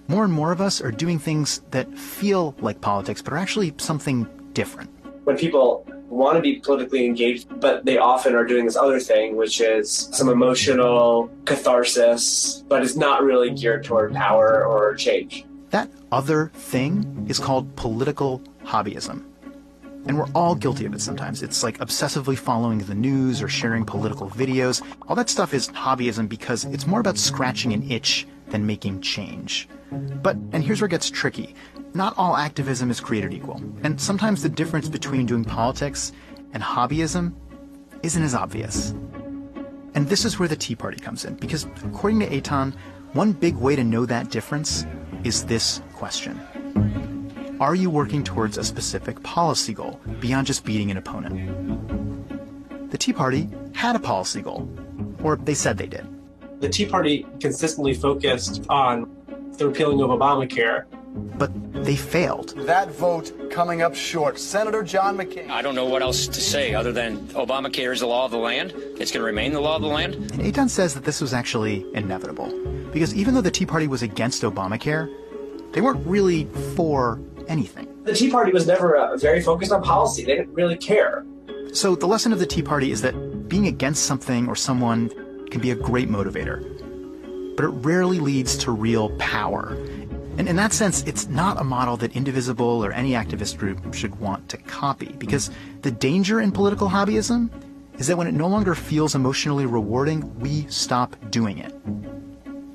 more 0.07 0.23
and 0.23 0.33
more 0.33 0.51
of 0.51 0.61
us 0.61 0.81
are 0.81 0.91
doing 0.91 1.19
things 1.19 1.61
that 1.71 1.95
feel 1.97 2.55
like 2.59 2.81
politics, 2.81 3.21
but 3.21 3.33
are 3.33 3.37
actually 3.37 3.73
something 3.77 4.27
different. 4.53 4.89
When 5.29 5.37
people 5.37 5.85
want 6.09 6.37
to 6.37 6.41
be 6.41 6.55
politically 6.55 7.05
engaged, 7.05 7.59
but 7.59 7.85
they 7.85 7.99
often 7.99 8.33
are 8.33 8.43
doing 8.43 8.65
this 8.65 8.75
other 8.75 8.99
thing, 8.99 9.35
which 9.35 9.61
is 9.61 10.09
some 10.11 10.27
emotional 10.27 11.29
catharsis, 11.45 12.63
but 12.67 12.81
is 12.81 12.97
not 12.97 13.21
really 13.21 13.51
geared 13.51 13.83
toward 13.83 14.11
power 14.11 14.65
or 14.65 14.95
change. 14.95 15.45
That 15.69 15.87
other 16.11 16.49
thing 16.55 17.27
is 17.29 17.37
called 17.37 17.75
political 17.75 18.41
hobbyism. 18.63 19.23
And 20.07 20.17
we're 20.17 20.31
all 20.33 20.55
guilty 20.55 20.85
of 20.87 20.95
it 20.95 21.01
sometimes. 21.01 21.43
It's 21.43 21.61
like 21.61 21.77
obsessively 21.77 22.35
following 22.35 22.79
the 22.79 22.95
news 22.95 23.39
or 23.39 23.47
sharing 23.47 23.85
political 23.85 24.31
videos. 24.31 24.81
All 25.07 25.15
that 25.15 25.29
stuff 25.29 25.53
is 25.53 25.69
hobbyism 25.69 26.27
because 26.27 26.65
it's 26.65 26.87
more 26.87 27.01
about 27.01 27.19
scratching 27.19 27.71
an 27.73 27.91
itch 27.91 28.25
than 28.49 28.65
making 28.65 29.01
change. 29.01 29.67
But, 29.91 30.35
and 30.51 30.63
here's 30.63 30.81
where 30.81 30.87
it 30.87 30.91
gets 30.91 31.09
tricky 31.09 31.55
not 31.93 32.13
all 32.17 32.37
activism 32.37 32.91
is 32.91 32.99
created 32.99 33.33
equal. 33.33 33.61
And 33.83 33.99
sometimes 33.99 34.43
the 34.43 34.49
difference 34.49 34.87
between 34.87 35.25
doing 35.25 35.43
politics 35.43 36.11
and 36.53 36.61
hobbyism 36.61 37.33
isn't 38.03 38.23
as 38.23 38.35
obvious. 38.35 38.91
And 39.95 40.07
this 40.07 40.23
is 40.23 40.37
where 40.37 40.47
the 40.47 40.55
Tea 40.55 40.75
Party 40.75 40.99
comes 40.99 41.25
in, 41.25 41.35
because 41.35 41.65
according 41.83 42.19
to 42.19 42.27
Eitan, 42.27 42.75
one 43.13 43.33
big 43.33 43.55
way 43.55 43.75
to 43.75 43.83
know 43.83 44.05
that 44.05 44.29
difference 44.29 44.85
is 45.23 45.45
this 45.45 45.81
question. 45.93 46.39
Are 47.59 47.75
you 47.75 47.89
working 47.89 48.23
towards 48.23 48.57
a 48.57 48.63
specific 48.63 49.21
policy 49.23 49.73
goal 49.73 49.99
beyond 50.19 50.47
just 50.47 50.63
beating 50.63 50.91
an 50.91 50.97
opponent? 50.97 52.91
The 52.91 52.97
Tea 52.97 53.13
Party 53.13 53.49
had 53.73 53.95
a 53.95 53.99
policy 53.99 54.41
goal, 54.41 54.69
or 55.23 55.35
they 55.35 55.55
said 55.55 55.77
they 55.77 55.87
did. 55.87 56.07
The 56.59 56.69
Tea 56.69 56.85
Party 56.85 57.25
consistently 57.39 57.93
focused 57.93 58.65
on 58.69 59.15
the 59.57 59.67
repealing 59.67 60.01
of 60.01 60.09
Obamacare. 60.09 60.85
But 61.37 61.51
they 61.73 61.95
failed. 61.95 62.49
That 62.65 62.91
vote 62.91 63.49
coming 63.49 63.81
up 63.81 63.95
short. 63.95 64.37
Senator 64.37 64.83
John 64.83 65.17
McCain. 65.17 65.49
I 65.49 65.61
don't 65.61 65.73
know 65.75 65.85
what 65.85 66.01
else 66.01 66.27
to 66.27 66.41
say 66.41 66.73
other 66.73 66.91
than 66.91 67.17
Obamacare 67.29 67.93
is 67.93 68.01
the 68.01 68.07
law 68.07 68.25
of 68.25 68.31
the 68.31 68.37
land. 68.37 68.73
It's 68.75 69.11
going 69.11 69.21
to 69.21 69.23
remain 69.23 69.53
the 69.53 69.61
law 69.61 69.77
of 69.77 69.81
the 69.81 69.87
land. 69.87 70.15
And 70.15 70.31
Eitan 70.31 70.69
says 70.69 70.93
that 70.93 71.05
this 71.05 71.21
was 71.21 71.33
actually 71.33 71.85
inevitable. 71.93 72.47
Because 72.91 73.15
even 73.15 73.33
though 73.33 73.41
the 73.41 73.51
Tea 73.51 73.65
Party 73.65 73.87
was 73.87 74.01
against 74.01 74.43
Obamacare, 74.43 75.09
they 75.71 75.81
weren't 75.81 76.05
really 76.05 76.45
for 76.75 77.21
anything. 77.47 77.87
The 78.03 78.13
Tea 78.13 78.29
Party 78.29 78.51
was 78.51 78.67
never 78.67 78.97
uh, 78.97 79.17
very 79.17 79.41
focused 79.41 79.71
on 79.71 79.81
policy. 79.81 80.25
They 80.25 80.35
didn't 80.35 80.53
really 80.53 80.77
care. 80.77 81.25
So 81.73 81.95
the 81.95 82.07
lesson 82.07 82.33
of 82.33 82.39
the 82.39 82.45
Tea 82.45 82.63
Party 82.63 82.91
is 82.91 83.01
that 83.01 83.47
being 83.47 83.67
against 83.67 84.05
something 84.05 84.47
or 84.47 84.55
someone 84.55 85.11
can 85.51 85.61
be 85.61 85.71
a 85.71 85.75
great 85.75 86.09
motivator, 86.09 86.63
but 87.55 87.65
it 87.65 87.69
rarely 87.69 88.19
leads 88.19 88.57
to 88.57 88.71
real 88.71 89.09
power. 89.17 89.77
And 90.37 90.47
in 90.47 90.55
that 90.55 90.71
sense, 90.71 91.03
it's 91.03 91.27
not 91.27 91.59
a 91.59 91.63
model 91.63 91.97
that 91.97 92.15
Indivisible 92.15 92.85
or 92.85 92.93
any 92.93 93.11
activist 93.11 93.57
group 93.57 93.93
should 93.93 94.17
want 94.19 94.47
to 94.49 94.57
copy, 94.57 95.13
because 95.17 95.51
the 95.81 95.91
danger 95.91 96.39
in 96.39 96.51
political 96.51 96.87
hobbyism 96.87 97.49
is 97.97 98.07
that 98.07 98.17
when 98.17 98.27
it 98.27 98.33
no 98.33 98.47
longer 98.47 98.75
feels 98.75 99.15
emotionally 99.15 99.65
rewarding, 99.65 100.39
we 100.39 100.65
stop 100.67 101.15
doing 101.29 101.57
it. 101.57 101.73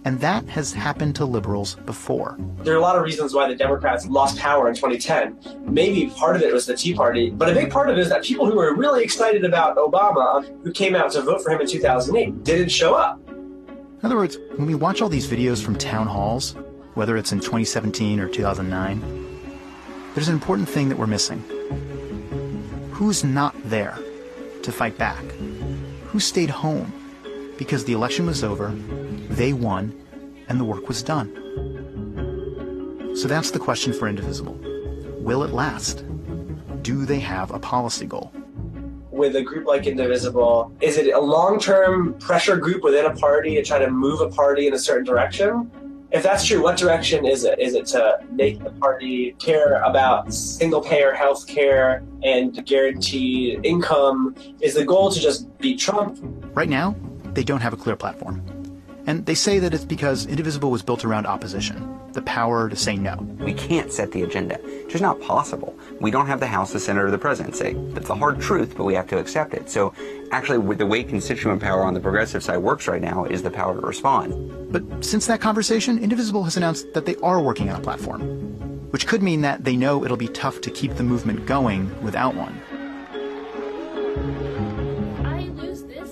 And 0.06 0.20
that 0.20 0.46
has 0.50 0.72
happened 0.72 1.16
to 1.16 1.24
liberals 1.24 1.76
before. 1.86 2.36
There 2.58 2.74
are 2.74 2.76
a 2.76 2.80
lot 2.80 2.96
of 2.96 3.02
reasons 3.02 3.32
why 3.32 3.48
the 3.48 3.54
Democrats 3.56 4.06
lost 4.06 4.38
power 4.38 4.68
in 4.68 4.74
2010. 4.74 5.64
Maybe 5.64 6.08
part 6.10 6.36
of 6.36 6.42
it 6.42 6.52
was 6.52 6.66
the 6.66 6.76
Tea 6.76 6.92
Party, 6.92 7.30
but 7.30 7.48
a 7.48 7.54
big 7.54 7.70
part 7.70 7.88
of 7.88 7.96
it 7.96 8.00
is 8.02 8.10
that 8.10 8.22
people 8.22 8.44
who 8.44 8.56
were 8.56 8.74
really 8.74 9.02
excited 9.02 9.46
about 9.46 9.78
Obama, 9.78 10.44
who 10.62 10.72
came 10.72 10.94
out 10.94 11.12
to 11.12 11.22
vote 11.22 11.42
for 11.42 11.50
him 11.50 11.62
in 11.62 11.66
2008, 11.66 12.44
didn't 12.44 12.68
show 12.68 12.94
up. 12.94 13.18
In 13.28 14.00
other 14.02 14.16
words, 14.16 14.36
when 14.56 14.66
we 14.66 14.74
watch 14.74 15.00
all 15.00 15.08
these 15.08 15.26
videos 15.26 15.64
from 15.64 15.74
town 15.76 16.06
halls, 16.06 16.54
whether 16.92 17.16
it's 17.16 17.32
in 17.32 17.40
2017 17.40 18.20
or 18.20 18.28
2009, 18.28 19.24
there's 20.14 20.28
an 20.28 20.34
important 20.34 20.68
thing 20.68 20.90
that 20.90 20.98
we're 20.98 21.06
missing. 21.06 21.42
Who's 22.92 23.24
not 23.24 23.54
there 23.64 23.98
to 24.62 24.70
fight 24.70 24.98
back? 24.98 25.24
Who 26.08 26.20
stayed 26.20 26.50
home 26.50 26.92
because 27.56 27.84
the 27.84 27.92
election 27.92 28.26
was 28.26 28.42
over, 28.44 28.70
they 29.30 29.52
won, 29.52 29.94
and 30.48 30.58
the 30.58 30.64
work 30.64 30.88
was 30.88 31.02
done? 31.02 31.30
So 33.16 33.28
that's 33.28 33.50
the 33.50 33.58
question 33.58 33.92
for 33.92 34.08
Indivisible. 34.08 34.58
Will 35.20 35.42
it 35.44 35.52
last? 35.52 36.04
Do 36.82 37.06
they 37.06 37.20
have 37.20 37.50
a 37.50 37.58
policy 37.58 38.06
goal? 38.06 38.32
With 39.10 39.36
a 39.36 39.42
group 39.42 39.66
like 39.66 39.86
Indivisible, 39.86 40.72
is 40.80 40.98
it 40.98 41.14
a 41.14 41.20
long 41.20 41.60
term 41.60 42.14
pressure 42.18 42.56
group 42.56 42.82
within 42.82 43.06
a 43.06 43.14
party 43.14 43.54
to 43.54 43.62
try 43.62 43.78
to 43.78 43.88
move 43.88 44.20
a 44.20 44.28
party 44.28 44.66
in 44.66 44.74
a 44.74 44.78
certain 44.78 45.04
direction? 45.04 45.70
If 46.10 46.22
that's 46.22 46.44
true, 46.44 46.62
what 46.62 46.76
direction 46.76 47.26
is 47.26 47.44
it? 47.44 47.58
Is 47.58 47.74
it 47.74 47.86
to 47.86 48.18
make 48.30 48.62
the 48.62 48.70
party 48.70 49.34
care 49.40 49.82
about 49.82 50.32
single 50.32 50.80
payer 50.80 51.12
health 51.12 51.46
care 51.46 52.04
and 52.22 52.64
guaranteed 52.66 53.64
income? 53.64 54.36
Is 54.60 54.74
the 54.74 54.84
goal 54.84 55.10
to 55.10 55.20
just 55.20 55.56
beat 55.58 55.80
Trump? 55.80 56.18
Right 56.54 56.68
now, 56.68 56.94
they 57.34 57.44
don't 57.44 57.60
have 57.60 57.72
a 57.72 57.76
clear 57.76 57.96
platform. 57.96 58.42
And 59.06 59.26
they 59.26 59.34
say 59.34 59.58
that 59.58 59.74
it's 59.74 59.84
because 59.84 60.24
Indivisible 60.26 60.70
was 60.70 60.82
built 60.82 61.04
around 61.04 61.26
opposition, 61.26 62.00
the 62.12 62.22
power 62.22 62.70
to 62.70 62.76
say 62.76 62.96
no. 62.96 63.16
We 63.38 63.52
can't 63.52 63.92
set 63.92 64.12
the 64.12 64.22
agenda. 64.22 64.58
It's 64.64 64.92
just 64.92 65.02
not 65.02 65.20
possible. 65.20 65.78
We 66.00 66.10
don't 66.10 66.26
have 66.26 66.40
the 66.40 66.46
House, 66.46 66.72
the 66.72 66.80
Senate, 66.80 67.04
or 67.04 67.10
the 67.10 67.18
President 67.18 67.54
say. 67.54 67.74
That's 67.90 68.08
the 68.08 68.14
hard 68.14 68.40
truth, 68.40 68.74
but 68.76 68.84
we 68.84 68.94
have 68.94 69.06
to 69.08 69.18
accept 69.18 69.52
it. 69.52 69.68
So 69.68 69.92
actually, 70.32 70.74
the 70.76 70.86
way 70.86 71.04
constituent 71.04 71.60
power 71.60 71.82
on 71.82 71.92
the 71.92 72.00
progressive 72.00 72.42
side 72.42 72.58
works 72.58 72.88
right 72.88 73.02
now 73.02 73.26
is 73.26 73.42
the 73.42 73.50
power 73.50 73.78
to 73.78 73.86
respond. 73.86 74.72
But 74.72 75.04
since 75.04 75.26
that 75.26 75.40
conversation, 75.42 75.98
Indivisible 75.98 76.44
has 76.44 76.56
announced 76.56 76.94
that 76.94 77.04
they 77.04 77.16
are 77.16 77.42
working 77.42 77.68
on 77.68 77.76
a 77.78 77.82
platform, 77.82 78.22
which 78.90 79.06
could 79.06 79.22
mean 79.22 79.42
that 79.42 79.64
they 79.64 79.76
know 79.76 80.02
it'll 80.02 80.16
be 80.16 80.28
tough 80.28 80.62
to 80.62 80.70
keep 80.70 80.94
the 80.94 81.02
movement 81.02 81.44
going 81.44 82.02
without 82.02 82.34
one. 82.34 82.58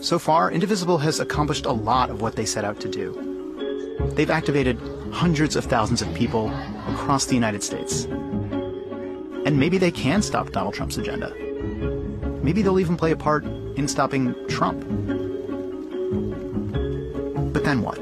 So 0.02 0.18
far, 0.18 0.50
Indivisible 0.50 0.98
has 0.98 1.20
accomplished 1.20 1.64
a 1.64 1.70
lot 1.70 2.10
of 2.10 2.20
what 2.20 2.34
they 2.34 2.44
set 2.44 2.64
out 2.64 2.80
to 2.80 2.88
do. 2.88 4.10
They've 4.16 4.30
activated 4.30 4.76
hundreds 5.12 5.54
of 5.54 5.64
thousands 5.66 6.02
of 6.02 6.12
people 6.12 6.50
across 6.88 7.26
the 7.26 7.36
United 7.36 7.62
States. 7.62 8.06
And 9.46 9.60
maybe 9.60 9.78
they 9.78 9.92
can 9.92 10.20
stop 10.20 10.50
Donald 10.50 10.74
Trump's 10.74 10.96
agenda. 10.96 11.32
Maybe 12.42 12.62
they'll 12.62 12.80
even 12.80 12.96
play 12.96 13.12
a 13.12 13.16
part 13.16 13.44
in 13.44 13.86
stopping 13.86 14.34
Trump. 14.48 14.80
But 17.52 17.62
then 17.62 17.82
what? 17.82 18.00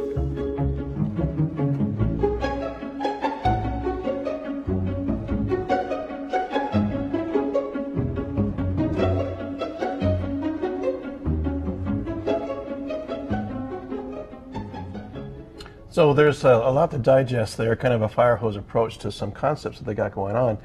So 16.00 16.14
there's 16.14 16.44
a, 16.44 16.48
a, 16.48 16.72
lot 16.72 16.90
to 16.92 16.98
digest 16.98 17.58
there, 17.58 17.76
kind 17.76 17.92
of 17.92 18.00
a 18.00 18.08
fire 18.08 18.34
hose 18.34 18.56
approach 18.56 18.96
to 19.00 19.12
some 19.12 19.30
concepts 19.30 19.76
that 19.76 19.84
they 19.84 19.92
got 19.92 20.14
going 20.14 20.34
on. 20.34 20.56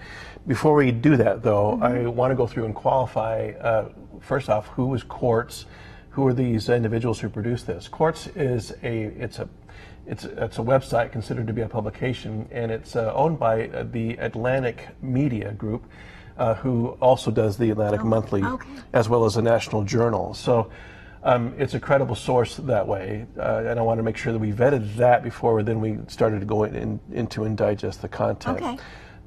Before 0.48 0.74
we 0.76 0.94
do 0.94 1.18
that, 1.18 1.44
though, 1.44 1.74
mm-hmm. 1.74 1.84
I 1.84 2.08
want 2.08 2.32
to 2.32 2.36
go 2.36 2.48
through 2.48 2.64
and 2.64 2.74
qualify, 2.74 3.52
uh, 3.60 3.90
first 4.22 4.50
off, 4.50 4.68
who 4.68 4.94
is 4.94 5.04
Quartz? 5.04 5.66
Who 6.12 6.26
are 6.26 6.34
these 6.34 6.70
individuals 6.70 7.20
who 7.20 7.28
produce 7.28 7.64
this? 7.64 7.90
Quartz 7.90 8.28
is 8.28 8.72
a, 8.82 9.08
it's 9.20 9.40
a, 9.40 9.50
it's, 10.08 10.24
it's 10.24 10.58
a 10.58 10.62
website 10.62 11.12
considered 11.12 11.48
to 11.48 11.54
be 11.54 11.64
a 11.64 11.68
publication, 11.68 12.48
and 12.50 12.72
it's 12.72 12.96
uh, 12.96 13.12
owned 13.14 13.38
by 13.38 13.68
uh, 13.68 13.84
the 13.92 14.14
Atlantic 14.14 14.88
Media 15.02 15.52
Group, 15.52 15.84
uh, 16.38 16.54
who 16.54 16.92
also 17.02 17.30
does 17.30 17.58
the 17.58 17.72
Atlantic 17.72 18.00
oh, 18.04 18.06
Monthly, 18.06 18.42
okay. 18.42 18.70
as 18.94 19.10
well 19.10 19.26
as 19.26 19.34
the 19.34 19.42
National 19.42 19.84
Journal. 19.84 20.34
So 20.34 20.72
um, 21.26 21.56
it's 21.58 21.74
a 21.74 21.80
credible 21.80 22.16
source 22.16 22.56
that 22.58 22.88
way, 22.88 23.26
uh, 23.38 23.64
and 23.66 23.80
I 23.80 23.82
want 23.82 23.98
to 23.98 24.04
make 24.04 24.16
sure 24.16 24.32
that 24.32 24.40
we 24.40 24.52
vetted 24.52 24.96
that 24.98 25.24
before 25.24 25.64
then 25.64 25.82
we 25.82 25.98
started 26.08 26.40
to 26.40 26.46
go 26.46 26.64
in, 26.64 27.00
into 27.12 27.44
and 27.44 27.58
digest 27.58 28.02
the 28.02 28.08
content. 28.08 28.62
Okay. 28.62 28.78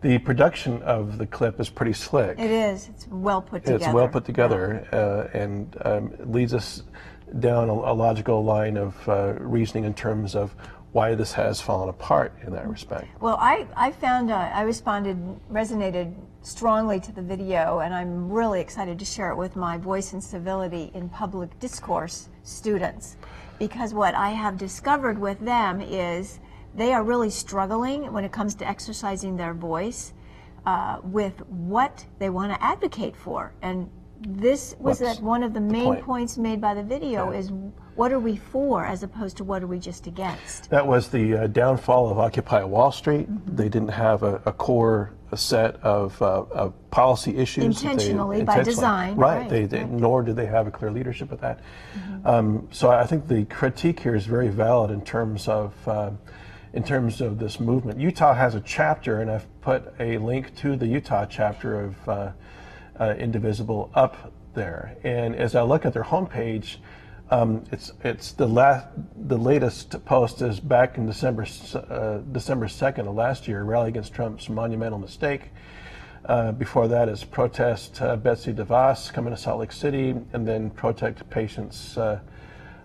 The 0.01 0.19
production 0.19 0.81
of 0.83 1.19
the 1.19 1.27
clip 1.27 1.59
is 1.59 1.69
pretty 1.69 1.93
slick. 1.93 2.39
It 2.39 2.53
is. 2.53 2.89
It's 2.89 3.09
well 3.09 3.43
put 3.43 3.65
together. 3.65 3.85
It's 3.85 3.93
well 3.93 4.07
put 4.07 4.25
together 4.25 4.87
uh, 4.93 5.37
and 5.37 5.77
um, 5.85 6.15
leads 6.21 6.55
us 6.55 6.85
down 7.41 7.69
a, 7.69 7.73
a 7.73 7.95
logical 7.95 8.45
line 8.45 8.77
of 8.77 9.09
uh, 9.09 9.35
reasoning 9.41 9.83
in 9.85 9.95
terms 9.95 10.37
of 10.37 10.55
why 10.93 11.15
this 11.15 11.33
has 11.33 11.61
fallen 11.61 11.89
apart 11.89 12.33
in 12.47 12.53
that 12.53 12.69
respect. 12.69 13.07
Well, 13.21 13.37
I, 13.41 13.67
I 13.77 13.93
found 13.93 14.31
uh, 14.31 14.37
I 14.37 14.63
responded, 14.63 15.19
resonated 15.53 16.15
strongly 16.43 16.99
to 17.01 17.13
the 17.13 17.23
video, 17.23 17.81
and 17.81 17.93
I'm 17.93 18.31
really 18.31 18.61
excited 18.61 18.99
to 18.99 19.05
share 19.05 19.31
it 19.31 19.37
with 19.37 19.55
my 19.55 19.77
Voice 19.77 20.13
and 20.13 20.25
Civility 20.25 20.91
in 20.95 21.09
Public 21.09 21.59
Discourse 21.61 22.29
students. 22.43 23.17
Because 23.59 23.93
what 23.93 24.15
I 24.15 24.31
have 24.31 24.57
discovered 24.57 25.19
with 25.19 25.41
them 25.41 25.81
is 25.81 26.39
they 26.75 26.93
are 26.93 27.03
really 27.03 27.31
struggling 27.31 28.13
when 28.13 28.25
it 28.25 28.33
comes 28.33 28.55
to 28.57 28.69
exercising 28.69 29.37
their 29.37 29.53
voice 29.53 30.13
uh, 30.65 31.01
with 31.03 31.41
what 31.49 32.05
they 32.19 32.31
want 32.31 32.53
to 32.53 32.63
advocate 32.63 33.17
for. 33.17 33.53
And 33.63 33.91
this 34.21 34.75
was 34.79 35.01
What's 35.01 35.17
that 35.19 35.23
one 35.23 35.43
of 35.43 35.55
the 35.55 35.61
main 35.61 35.85
point? 35.85 36.05
points 36.05 36.37
made 36.39 36.61
by 36.61 36.75
the 36.75 36.83
video 36.83 37.31
Yeah. 37.33 37.39
is 37.39 37.53
what 37.95 38.13
are 38.13 38.19
we 38.21 38.37
for 38.37 38.85
as 38.85 39.03
opposed 39.03 39.37
to 39.39 39.45
what 39.45 39.63
are 39.63 39.67
we 39.67 39.79
just 39.79 40.07
against. 40.07 40.71
That 40.71 40.87
was 40.87 41.09
the 41.09 41.35
uh, 41.35 41.47
downfall 41.49 42.11
of 42.11 42.19
Occupy 42.19 42.63
Wall 42.65 42.93
Street. 42.93 43.31
Mm-hmm. 43.31 43.57
They 43.57 43.69
didn't 43.69 43.89
have 43.89 44.23
a, 44.23 44.41
a 44.47 44.53
core 44.53 45.13
set 45.35 45.77
of, 45.83 46.21
uh, 46.23 46.45
of 46.53 46.75
policy 46.91 47.37
issues. 47.37 47.65
that 47.65 47.83
they- 47.83 47.91
Intentionally, 47.91 48.43
by 48.45 48.63
design, 48.63 49.17
Right. 49.17 49.41
right, 49.41 49.51
They, 49.51 49.65
they, 49.67 49.85
Nor 49.85 50.23
did 50.23 50.37
they 50.37 50.47
have 50.47 50.67
a 50.67 50.71
clear 50.71 50.91
leadership 50.91 51.33
of 51.33 51.41
that. 51.41 51.61
Um, 52.25 52.69
so 52.71 52.91
I 52.91 53.05
think 53.07 53.27
the 53.29 53.45
critique 53.47 54.01
here 54.01 54.15
is 54.15 54.27
very 54.27 54.49
valid 54.49 54.91
in 54.91 55.03
terms 55.03 55.49
of 55.49 55.75
uh, 55.89 56.11
in 56.75 56.83
terms 56.85 57.21
of 57.23 57.39
this 57.39 57.59
movement. 57.61 57.99
Utah 57.99 58.35
has 58.35 58.55
a 58.55 58.61
chapter, 58.61 59.23
and 59.23 59.31
I've 59.31 59.47
put 59.63 59.93
a 59.99 60.19
link 60.19 60.55
to 60.57 60.77
the 60.77 60.87
Utah 60.87 61.25
chapter 61.25 61.81
of 61.81 62.09
uh, 62.99 63.15
Indivisible 63.19 63.91
up 63.95 64.33
there. 64.55 64.97
And 65.05 65.35
as 65.37 65.55
I 65.55 65.63
look 65.63 65.87
at 65.87 65.93
their 65.93 66.05
homepage, 66.05 66.77
um, 67.31 67.65
it's 67.71 67.93
it's 68.05 68.33
the 68.33 68.47
last 68.47 68.87
the 69.29 69.37
latest 69.37 70.05
post 70.07 70.41
is 70.41 70.61
back 70.61 70.97
in 70.97 71.07
December 71.07 71.47
uh, 71.75 72.19
December 72.33 72.69
second 72.69 73.07
of 73.07 73.15
last 73.15 73.47
year, 73.47 73.63
rally 73.65 73.89
against 73.89 74.15
Trump's 74.15 74.49
monumental 74.49 74.99
mistake. 74.99 75.51
Uh, 76.25 76.53
before 76.53 76.89
that 76.89 77.09
is 77.09 77.25
protest 77.25 78.03
uh, 78.03 78.17
Betsy 78.17 78.53
DeVos 78.53 79.13
coming 79.13 79.33
to 79.33 79.41
Salt 79.41 79.61
Lake 79.61 79.73
City, 79.73 80.15
and 80.33 80.47
then 80.47 80.71
protect 80.71 81.29
patients 81.31 81.97
uh, 81.97 82.21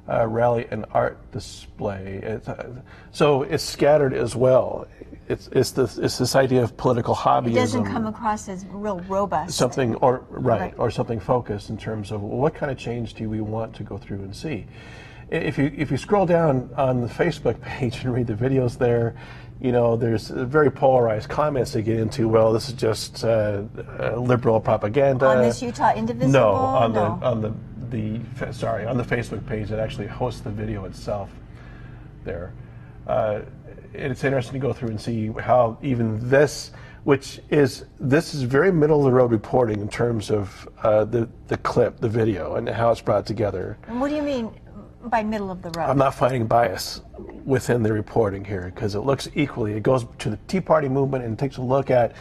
uh, 0.09 0.27
rally 0.27 0.67
and 0.71 0.85
art 0.91 1.31
display. 1.31 2.19
It's, 2.23 2.47
uh, 2.47 2.69
so 3.11 3.43
it's 3.43 3.63
scattered 3.63 4.13
as 4.13 4.35
well. 4.35 4.87
It's 5.29 5.47
it's 5.53 5.71
this 5.71 5.97
it's 5.97 6.17
this 6.17 6.35
idea 6.35 6.63
of 6.63 6.75
political 6.75 7.15
hobbyism 7.15 7.51
It 7.51 7.55
doesn't 7.55 7.85
come 7.85 8.05
across 8.07 8.49
as 8.49 8.65
real 8.69 8.99
robust. 9.07 9.55
something 9.55 9.95
or 9.95 10.25
right, 10.29 10.59
Right. 10.61 10.73
or 10.77 10.91
something 10.91 11.19
focused 11.19 11.69
in 11.69 11.77
terms 11.77 12.11
of 12.11 12.21
what 12.21 12.53
kind 12.53 12.71
of 12.71 12.77
change 12.77 13.13
do 13.13 13.29
we 13.29 13.39
want 13.39 13.73
to 13.75 13.83
go 13.83 13.97
through 13.97 14.19
and 14.19 14.35
see 14.35 14.65
if 15.29 15.57
you 15.57 15.71
if 15.77 15.89
you 15.89 15.97
scroll 15.97 16.25
down 16.25 16.69
on 16.77 16.99
the 17.01 17.07
facebook 17.07 17.59
page 17.73 18.03
and 18.03 18.13
read 18.13 18.27
the 18.27 18.33
videos 18.33 18.77
there 18.77 19.15
you 19.61 19.71
know 19.71 19.95
there's 19.95 20.27
very 20.27 20.69
polarized 20.69 21.29
comments 21.29 21.71
they 21.71 21.81
get 21.81 21.97
into 21.99 22.27
well 22.27 22.51
this 22.51 22.67
is 22.67 22.73
just 22.75 23.23
uh, 23.23 23.61
uh, 24.01 24.15
liberal 24.17 24.59
propaganda 24.59 25.25
On 25.25 25.41
this 25.41 25.61
Utah 25.61 25.93
Indivisible? 25.95 26.33
no 26.33 26.49
on 26.53 26.91
No. 26.93 27.17
the 27.21 27.25
on 27.25 27.41
the 27.41 27.53
the 27.89 28.53
sorry 28.53 28.85
on 28.85 28.97
the 28.97 29.03
facebook 29.03 29.45
page 29.47 29.69
that 29.69 29.79
actually 29.79 30.07
hosts 30.07 30.41
the 30.41 30.49
video 30.49 30.83
itself 30.83 31.29
there. 32.25 32.51
Uh, 33.07 33.41
it's 33.93 34.23
interesting 34.23 34.53
to 34.53 34.59
go 34.59 34.73
through 34.73 34.89
and 34.89 34.99
see 34.99 35.31
how 35.39 35.77
even 35.81 36.29
this, 36.29 36.71
which 37.03 37.39
is 37.49 37.85
this 37.99 38.33
is 38.33 38.43
very 38.43 38.71
middle 38.71 38.99
of 38.99 39.05
the 39.05 39.11
road 39.11 39.31
reporting 39.31 39.79
in 39.79 39.89
terms 39.89 40.31
of 40.31 40.67
uh, 40.83 41.05
the 41.05 41.29
the 41.47 41.57
clip, 41.57 41.99
the 41.99 42.09
video, 42.09 42.55
and 42.55 42.67
how 42.67 42.91
it's 42.91 43.01
brought 43.01 43.25
together. 43.25 43.77
And 43.87 43.99
what 44.01 44.09
do 44.09 44.15
you 44.15 44.23
mean 44.23 44.51
by 45.05 45.23
middle 45.23 45.51
of 45.51 45.61
the 45.61 45.69
road? 45.71 45.89
I'm 45.89 45.97
not 45.97 46.15
finding 46.15 46.47
bias 46.47 47.01
within 47.45 47.83
the 47.83 47.91
reporting 47.93 48.43
here 48.43 48.71
because 48.73 48.95
it 48.95 49.01
looks 49.01 49.27
equally. 49.35 49.73
It 49.73 49.83
goes 49.83 50.05
to 50.19 50.29
the 50.29 50.37
Tea 50.47 50.61
Party 50.61 50.87
movement 50.87 51.23
and 51.23 51.37
takes 51.37 51.57
a 51.57 51.61
look 51.61 51.91
at 51.91 52.13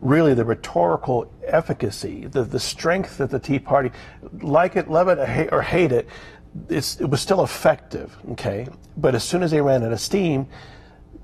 really 0.00 0.34
the 0.34 0.44
rhetorical 0.44 1.32
efficacy, 1.46 2.26
the, 2.26 2.42
the 2.42 2.60
strength 2.60 3.16
that 3.18 3.30
the 3.30 3.38
Tea 3.38 3.58
Party, 3.58 3.90
like 4.42 4.76
it, 4.76 4.90
love 4.90 5.08
it, 5.08 5.18
or 5.18 5.26
hate, 5.26 5.48
or 5.52 5.62
hate 5.62 5.92
it, 5.92 6.08
it's, 6.68 7.00
it 7.00 7.06
was 7.06 7.20
still 7.20 7.42
effective, 7.42 8.16
okay? 8.32 8.66
But 8.98 9.14
as 9.14 9.24
soon 9.24 9.42
as 9.42 9.50
they 9.50 9.60
ran 9.60 9.82
out 9.82 9.92
of 9.92 10.00
steam, 10.00 10.46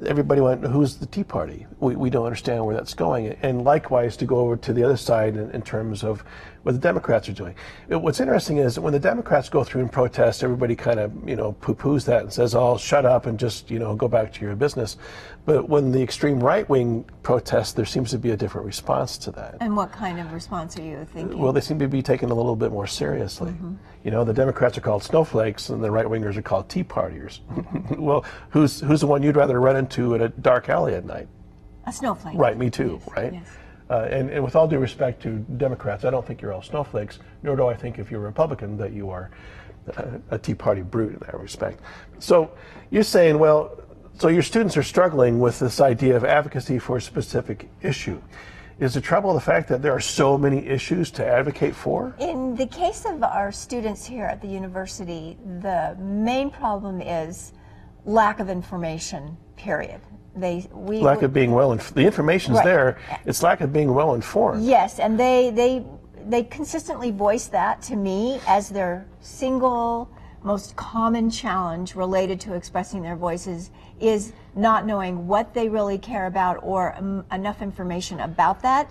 everybody 0.07 0.41
went, 0.41 0.65
who's 0.65 0.97
the 0.97 1.07
Tea 1.07 1.25
Party? 1.25 1.67
We, 1.79 1.97
we 1.97 2.11
don't 2.11 2.25
understand 2.25 2.65
where 2.65 2.75
that's 2.75 2.95
going. 2.95 3.37
And 3.43 3.65
likewise, 3.65 4.17
to 4.19 4.27
go 4.27 4.39
over 4.39 4.57
to 4.57 4.73
the 4.73 4.85
other 4.85 4.97
side 4.97 5.37
in, 5.37 5.51
in 5.51 5.63
terms 5.63 6.05
of 6.05 6.25
what 6.63 6.73
the 6.73 6.79
Democrats 6.79 7.29
are 7.29 7.33
doing. 7.33 7.55
What's 7.89 8.21
interesting 8.21 8.59
is 8.59 8.79
when 8.79 8.93
the 8.93 8.99
Democrats 8.99 9.49
go 9.49 9.65
through 9.65 9.83
and 9.83 9.91
protest, 9.93 10.43
everybody 10.43 10.77
kind 10.77 11.01
of, 11.01 11.29
you 11.29 11.37
know, 11.37 11.53
poo-poos 11.53 12.05
that 12.05 12.23
and 12.23 12.33
says, 12.33 12.55
oh, 12.55 12.77
shut 12.77 13.07
up 13.07 13.27
and 13.27 13.39
just, 13.39 13.71
you 13.71 13.79
know, 13.79 13.95
go 13.95 14.09
back 14.09 14.33
to 14.35 14.41
your 14.43 14.55
business. 14.57 14.97
But 15.47 15.69
when 15.69 15.91
the 15.91 16.03
extreme 16.03 16.39
right-wing 16.39 17.07
protests, 17.23 17.73
there 17.73 17.87
seems 17.87 18.11
to 18.11 18.19
be 18.19 18.31
a 18.31 18.37
different 18.37 18.67
response 18.67 19.17
to 19.19 19.31
that. 19.33 19.57
And 19.61 19.75
what 19.75 19.91
kind 19.91 20.21
of 20.21 20.33
response 20.33 20.79
are 20.79 20.83
you 20.83 21.07
thinking? 21.13 21.39
Well, 21.39 21.53
they 21.53 21.63
seem 21.63 21.79
to 21.79 21.89
be 21.89 22.03
taken 22.03 22.31
a 22.31 22.35
little 22.35 22.57
bit 22.57 22.73
more 22.73 22.87
seriously. 22.87 23.53
Mm-hmm. 23.53 23.75
You 24.05 24.11
know, 24.11 24.25
the 24.25 24.35
Democrats 24.35 24.77
are 24.77 24.83
called 24.83 25.03
snowflakes, 25.03 25.71
and 25.71 25.83
the 25.83 25.91
right 25.91 26.07
wingers 26.07 26.37
are 26.37 26.43
called 26.43 26.69
tea 26.69 26.85
partiers. 26.85 27.41
well, 27.99 28.25
who's 28.51 28.81
who's 28.81 29.01
the 29.01 29.07
one 29.07 29.23
you'd 29.23 29.37
rather 29.37 29.61
run 29.61 29.77
into 29.77 30.15
at 30.15 30.23
a 30.23 30.29
dark 30.29 30.69
alley 30.69 30.95
at 30.95 31.05
night? 31.05 31.29
a 31.87 31.93
snowflake. 31.93 32.37
Right, 32.39 32.57
me 32.57 32.71
too. 32.71 33.01
right. 33.17 33.33
yes. 33.33 33.47
Uh, 33.91 34.07
and, 34.11 34.31
and 34.31 34.45
with 34.45 34.55
all 34.55 34.69
due 34.69 34.79
respect 34.79 35.21
to 35.23 35.39
Democrats, 35.57 36.05
I 36.05 36.11
don't 36.11 36.25
think 36.25 36.41
you're 36.41 36.53
all 36.53 36.63
snowflakes. 36.63 37.19
Nor 37.43 37.57
do 37.57 37.67
I 37.67 37.75
think 37.75 37.99
if 37.99 38.11
you're 38.11 38.21
a 38.21 38.25
Republican 38.25 38.77
that 38.77 38.93
you 38.93 39.11
are 39.11 39.31
uh, 39.97 40.19
a 40.31 40.39
Tea 40.39 40.55
Party 40.55 40.83
brute 40.83 41.15
in 41.15 41.19
that 41.21 41.39
respect. 41.41 41.81
So 42.21 42.53
you're 42.91 43.03
saying, 43.03 43.39
well, 43.39 43.83
so 44.19 44.29
your 44.29 44.43
students 44.43 44.77
are 44.77 44.83
struggling 44.83 45.41
with 45.41 45.59
this 45.59 45.81
idea 45.81 46.17
of 46.17 46.25
advocacy 46.25 46.79
for 46.79 46.99
a 46.99 47.01
specific 47.01 47.69
issue. 47.83 48.21
Is 48.79 48.95
the 48.95 49.01
trouble 49.01 49.35
the 49.35 49.41
fact 49.41 49.69
that 49.69 49.83
there 49.83 49.93
are 49.93 50.01
so 50.01 50.39
many 50.39 50.67
issues 50.67 51.11
to 51.13 51.27
advocate 51.27 51.75
for? 51.75 52.15
In 52.19 52.55
the 52.55 52.67
case 52.67 53.05
of 53.05 53.23
our 53.23 53.51
students 53.51 54.07
here 54.07 54.25
at 54.25 54.41
the 54.41 54.49
university, 54.49 55.37
the 55.61 55.97
main 55.99 56.51
problem 56.51 57.01
is 57.03 57.53
lack 58.05 58.41
of 58.41 58.49
information, 58.49 59.37
period. 59.57 60.01
They, 60.35 60.69
we, 60.73 60.99
Lack 61.01 61.23
of 61.23 61.33
being 61.33 61.53
well, 61.53 61.73
inf- 61.73 61.93
the 61.93 62.03
information's 62.03 62.59
Right. 62.59 62.65
there. 62.65 62.99
It's 63.27 63.43
lack 63.43 63.61
of 63.61 63.73
being 63.73 63.93
well 63.93 64.15
informed. 64.15 64.65
Yes, 64.65 64.99
and 64.99 65.19
they, 65.19 65.51
they, 65.51 65.85
they 66.29 66.45
consistently 66.45 67.11
voice 67.11 67.47
that 67.49 67.83
to 67.83 67.97
me 67.97 68.41
as 68.47 68.69
their 68.69 69.07
single 69.21 70.09
most 70.43 70.75
common 70.77 71.31
challenge 71.31 71.95
related 71.95 72.41
to 72.41 72.55
expressing 72.55 73.03
their 73.03 73.17
voices 73.17 73.71
is 74.01 74.33
not 74.55 74.87
knowing 74.87 75.27
what 75.27 75.53
they 75.53 75.69
really 75.69 75.99
care 75.99 76.27
about 76.27 76.59
or 76.63 76.95
um, 76.97 77.25
enough 77.31 77.61
information 77.61 78.21
about 78.21 78.63
that 78.63 78.91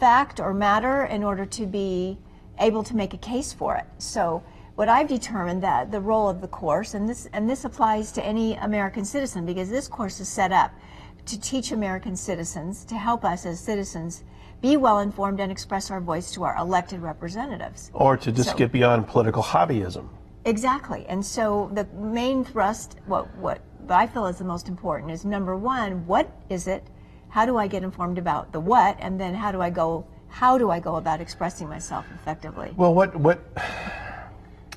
fact 0.00 0.40
or 0.40 0.54
matter 0.54 1.04
in 1.04 1.22
order 1.22 1.44
to 1.44 1.66
be 1.66 2.16
able 2.60 2.82
to 2.82 2.96
make 2.96 3.12
a 3.12 3.18
case 3.18 3.52
for 3.52 3.76
it. 3.76 3.84
So 3.98 4.42
what 4.78 4.88
I've 4.88 5.08
determined 5.08 5.60
that 5.64 5.90
the 5.90 6.00
role 6.00 6.28
of 6.28 6.40
the 6.40 6.46
course, 6.46 6.94
and 6.94 7.08
this 7.08 7.28
and 7.32 7.50
this 7.50 7.64
applies 7.64 8.12
to 8.12 8.24
any 8.24 8.54
American 8.54 9.04
citizen 9.04 9.44
because 9.44 9.68
this 9.68 9.88
course 9.88 10.20
is 10.20 10.28
set 10.28 10.52
up 10.52 10.70
to 11.26 11.40
teach 11.40 11.72
American 11.72 12.14
citizens 12.14 12.84
to 12.84 12.94
help 12.94 13.24
us 13.24 13.44
as 13.44 13.58
citizens 13.58 14.22
be 14.60 14.76
well 14.76 15.00
informed 15.00 15.40
and 15.40 15.50
express 15.50 15.90
our 15.90 16.00
voice 16.00 16.30
to 16.30 16.44
our 16.44 16.56
elected 16.56 17.00
representatives. 17.00 17.90
Or 17.92 18.16
to 18.18 18.30
just 18.30 18.50
So- 18.50 18.56
get 18.56 18.70
beyond 18.70 19.08
political 19.08 19.42
hobbyism. 19.42 20.06
Exactly. 20.44 21.04
And 21.08 21.26
so 21.26 21.70
the 21.74 21.84
main 22.00 22.44
thrust, 22.44 22.98
what, 23.06 23.26
what 23.36 23.60
I 23.90 24.06
feel 24.06 24.26
is 24.26 24.38
the 24.38 24.44
most 24.44 24.68
important, 24.68 25.10
is 25.10 25.24
number 25.24 25.56
one, 25.56 26.06
what 26.06 26.30
is 26.48 26.68
it? 26.68 26.86
How 27.30 27.46
do 27.46 27.56
I 27.56 27.66
get 27.66 27.82
informed 27.82 28.16
about 28.16 28.52
the 28.52 28.60
what? 28.60 28.96
And 29.00 29.20
then 29.20 29.34
how 29.34 29.50
do 29.50 29.60
I 29.60 29.70
go? 29.70 30.06
How 30.28 30.56
do 30.56 30.70
I 30.70 30.78
go 30.78 30.96
about 30.96 31.20
expressing 31.20 31.68
myself 31.68 32.06
effectively? 32.14 32.72
Well, 32.76 32.94
what 32.94 33.16
what 33.16 33.40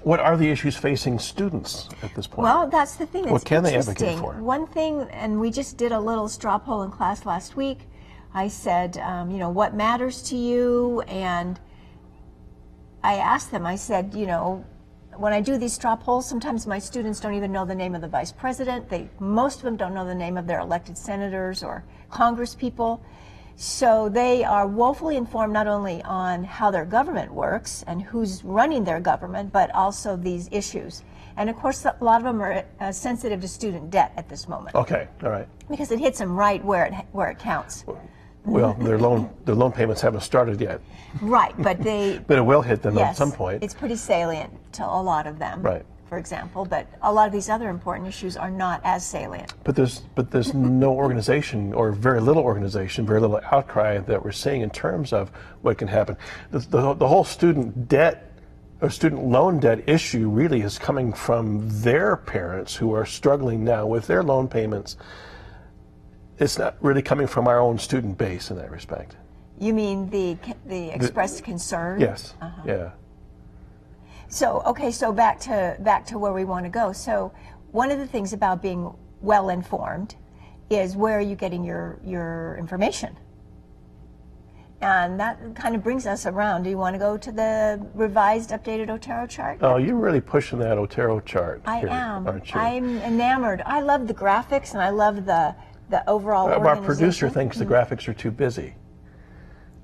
what 0.04 0.20
are 0.20 0.36
the 0.36 0.50
issues 0.50 0.76
facing 0.76 1.20
students 1.20 1.90
at 2.02 2.14
this 2.16 2.28
point? 2.28 2.44
Well, 2.44 2.68
that's 2.68 2.96
the 2.96 3.06
thing. 3.06 3.24
That's 3.24 3.34
What 3.34 3.46
can 3.46 3.64
they 3.64 3.76
advocate 3.76 4.18
for? 4.18 4.34
One 4.42 4.68
thing, 4.68 5.02
and 5.12 5.40
we 5.40 5.52
just 5.52 5.78
did 5.78 5.92
a 5.92 6.00
little 6.00 6.28
straw 6.28 6.58
poll 6.58 6.84
in 6.84 6.92
class 6.92 7.26
last 7.26 7.56
week. 7.56 7.88
I 8.34 8.48
said, 8.48 8.98
um, 8.98 9.30
you 9.30 9.38
know, 9.38 9.50
what 9.50 9.76
matters 9.76 10.22
to 10.24 10.38
you? 10.38 11.02
And 11.02 11.60
I 13.04 13.16
asked 13.16 13.52
them. 13.52 13.66
I 13.66 13.76
said, 13.76 14.14
you 14.14 14.26
know, 14.26 14.66
when 15.18 15.34
I 15.34 15.42
do 15.42 15.58
these 15.58 15.74
straw 15.74 15.96
polls, 15.96 16.28
sometimes 16.28 16.66
my 16.66 16.80
students 16.80 17.20
don't 17.20 17.34
even 17.34 17.52
know 17.52 17.66
the 17.66 17.76
name 17.76 17.94
of 17.94 18.02
the 18.02 18.08
vice 18.08 18.32
president. 18.32 18.90
They 18.90 19.10
most 19.20 19.58
of 19.58 19.64
them 19.64 19.76
don't 19.76 19.94
know 19.94 20.06
the 20.06 20.16
name 20.16 20.38
of 20.38 20.48
their 20.48 20.60
elected 20.60 20.98
senators 20.98 21.64
or 21.64 21.84
Congress 22.10 22.56
people. 22.56 23.04
So 23.56 24.10
they 24.10 24.44
are 24.44 24.68
woefully 24.68 25.18
informed 25.18 25.54
not 25.54 25.68
only 25.68 26.02
on 26.04 26.44
how 26.44 26.72
their 26.72 26.86
government 26.86 27.32
works 27.32 27.84
and 27.88 28.02
who's 28.02 28.44
running 28.44 28.84
their 28.84 29.00
government, 29.00 29.52
but 29.52 29.74
also 29.76 30.16
these 30.16 30.50
issues. 30.52 31.04
And 31.38 31.50
of 31.50 31.56
course, 31.56 31.86
a 31.86 31.96
lot 32.02 32.18
of 32.18 32.24
them 32.24 32.42
are 32.42 32.66
uh, 32.80 32.92
sensitive 32.92 33.42
to 33.42 33.48
student 33.48 33.90
debt 33.90 34.12
at 34.18 34.28
this 34.28 34.48
moment 34.48 34.76
Okay, 34.76 35.08
all 35.24 35.30
right. 35.30 35.48
because 35.70 35.92
it 35.92 36.00
hits 36.00 36.20
them 36.20 36.36
right 36.36 36.64
where 36.64 36.86
it 36.86 36.94
where 37.12 37.30
it 37.30 37.40
counts. 37.40 37.86
Well, 38.44 38.74
their 38.74 38.98
loan 38.98 39.30
their 39.46 39.56
loan 39.56 39.72
payments 39.72 40.02
haven't 40.02 40.22
started 40.22 40.60
yet, 40.60 40.82
Right, 41.22 41.54
but 41.60 41.82
they 41.82 42.20
but 42.28 42.38
it 42.38 42.42
will 42.42 42.62
hit 42.62 42.82
them 42.82 42.98
yes, 42.98 43.12
at 43.12 43.16
some 43.16 43.32
point. 43.32 43.64
It's 43.64 43.74
pretty 43.74 43.96
salient 43.96 44.52
to 44.74 44.86
a 44.86 45.02
lot 45.02 45.28
of 45.28 45.40
them. 45.40 45.62
Right. 45.62 45.86
For 46.12 46.18
example, 46.18 46.66
but 46.66 46.88
a 47.02 47.14
lot 47.14 47.28
of 47.28 47.32
these 47.32 47.48
other 47.48 47.70
important 47.70 48.06
issues 48.06 48.36
are 48.36 48.52
not 48.52 48.82
as 48.84 49.06
salient. 49.06 49.54
But 49.64 49.78
there's 49.78 50.00
but 50.14 50.30
there's 50.30 50.54
no 50.54 50.92
organization 50.92 51.74
or 51.74 51.94
very 51.94 52.20
little 52.20 52.44
organization, 52.44 53.06
very 53.06 53.22
little 53.22 53.40
outcry 53.50 53.98
that 54.00 54.22
we're 54.22 54.34
seeing 54.34 54.60
in 54.60 54.72
terms 54.72 55.14
of 55.14 55.30
what 55.62 55.78
can 55.78 55.88
happen. 55.88 56.18
The, 56.50 56.60
the, 56.60 56.94
the 56.96 57.08
whole 57.08 57.24
student 57.24 57.88
debt 57.88 58.30
or 58.82 58.90
student 58.90 59.24
loan 59.24 59.62
debt 59.62 59.88
issue 59.88 60.28
really 60.28 60.60
is 60.60 60.78
coming 60.78 61.14
from 61.14 61.70
their 61.80 62.18
parents 62.18 62.76
who 62.76 62.94
are 62.94 63.06
struggling 63.06 63.64
now 63.64 63.86
with 63.86 64.06
their 64.08 64.22
loan 64.22 64.50
payments. 64.50 64.98
It's 66.40 66.58
not 66.58 66.76
really 66.82 67.02
coming 67.02 67.28
from 67.28 67.48
our 67.48 67.62
own 67.62 67.80
student 67.80 68.18
base 68.18 68.52
in 68.52 68.58
that 68.58 68.70
respect. 68.70 69.16
You 69.60 69.74
mean 69.74 70.10
the 70.10 70.38
the 70.66 70.90
expressed 70.90 71.46
concern? 71.46 72.02
Yes. 72.02 72.34
Uh-huh. 72.42 72.64
Yeah. 72.66 72.92
So 74.32 74.62
okay, 74.66 74.92
so 74.92 75.12
back 75.12 75.40
to 75.42 75.76
back 75.82 76.06
to 76.08 76.18
where 76.18 76.32
we 76.32 76.46
want 76.46 76.64
to 76.66 76.70
go. 76.70 76.94
So 76.94 77.34
one 77.72 77.92
of 77.92 78.00
the 78.00 78.08
things 78.08 78.32
about 78.32 78.62
being 78.62 78.94
well 79.22 79.50
informed 79.50 80.16
is 80.70 80.96
where 80.96 81.18
are 81.18 81.22
you 81.22 81.36
getting 81.36 81.66
your 81.66 82.00
your 82.04 82.56
information? 82.58 83.18
And 84.80 85.20
that 85.20 85.38
kind 85.54 85.76
of 85.76 85.84
brings 85.84 86.08
us 86.08 86.26
around. 86.26 86.64
Do 86.64 86.70
you 86.70 86.78
want 86.78 86.96
to 86.96 86.98
go 86.98 87.16
to 87.18 87.32
the 87.32 87.86
revised, 87.94 88.50
updated 88.52 88.90
Otero 88.90 89.28
chart? 89.28 89.60
Oh, 89.62 89.76
you're 89.78 89.96
really 89.98 90.22
pushing 90.22 90.58
that 90.60 90.78
Otero 90.80 91.20
chart. 91.20 91.62
I 91.66 91.80
here, 91.82 91.90
am. 91.90 92.26
Aren't 92.26 92.52
you? 92.54 92.60
I'm 92.60 92.98
enamored. 93.00 93.62
I 93.66 93.82
love 93.82 94.08
the 94.08 94.14
graphics 94.14 94.72
and 94.74 94.82
I 94.82 94.90
love 94.92 95.26
the 95.26 95.54
the 95.90 96.10
overall 96.10 96.48
Uh, 96.48 96.58
Our 96.58 96.78
producer 96.78 97.30
thinks 97.30 97.58
the 97.58 97.66
Mm. 97.66 97.72
graphics 97.72 98.08
are 98.08 98.14
too 98.14 98.32
busy. 98.32 98.76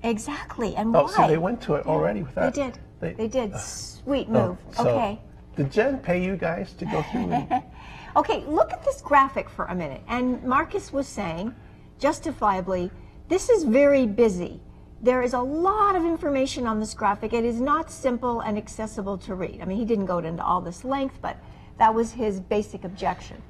Exactly. 0.02 0.74
And 0.74 0.96
Oh, 0.96 1.02
why? 1.02 1.10
so 1.12 1.26
they 1.28 1.36
went 1.36 1.60
to 1.62 1.74
it 1.74 1.86
already 1.86 2.22
with 2.22 2.34
that? 2.34 2.54
They 2.54 2.62
did. 2.62 2.78
They- 3.00 3.12
They, 3.12 3.28
did. 3.28 3.54
Sweet 3.56 3.97
Oh, 4.08 4.24
move. 4.48 4.58
so 4.72 4.88
okay. 4.88 5.20
Did 5.56 5.72
Jen 5.72 5.98
pay 5.98 6.22
you 6.24 6.36
guys 6.36 6.72
to 6.74 6.84
go 6.84 7.02
through? 7.02 7.32
and- 7.32 7.62
Okay, 8.16 8.42
look 8.46 8.72
at 8.72 8.84
this 8.84 9.00
graphic 9.00 9.48
for 9.48 9.66
a 9.66 9.74
minute. 9.74 10.00
And 10.08 10.42
Marcus 10.42 10.92
was 10.92 11.06
saying, 11.06 11.54
justifiably, 11.98 12.90
this 13.28 13.48
is 13.48 13.64
very 13.64 14.06
busy. 14.06 14.60
There 15.02 15.22
is 15.22 15.34
a 15.34 15.40
lot 15.40 15.94
of 15.94 16.04
information 16.04 16.66
on 16.66 16.80
this 16.80 16.94
graphic. 16.94 17.32
It 17.32 17.44
is 17.44 17.60
not 17.60 17.90
simple 17.90 18.40
and 18.40 18.56
accessible 18.58 19.18
to 19.18 19.34
read. 19.34 19.60
I 19.60 19.66
mean, 19.66 19.76
he 19.78 19.84
didn't 19.84 20.06
go 20.06 20.18
into 20.18 20.42
all 20.42 20.60
this 20.60 20.84
length, 20.84 21.18
but 21.20 21.36
that 21.78 21.94
was 21.94 22.12
his 22.12 22.40
basic 22.40 22.84
objection. 22.84 23.40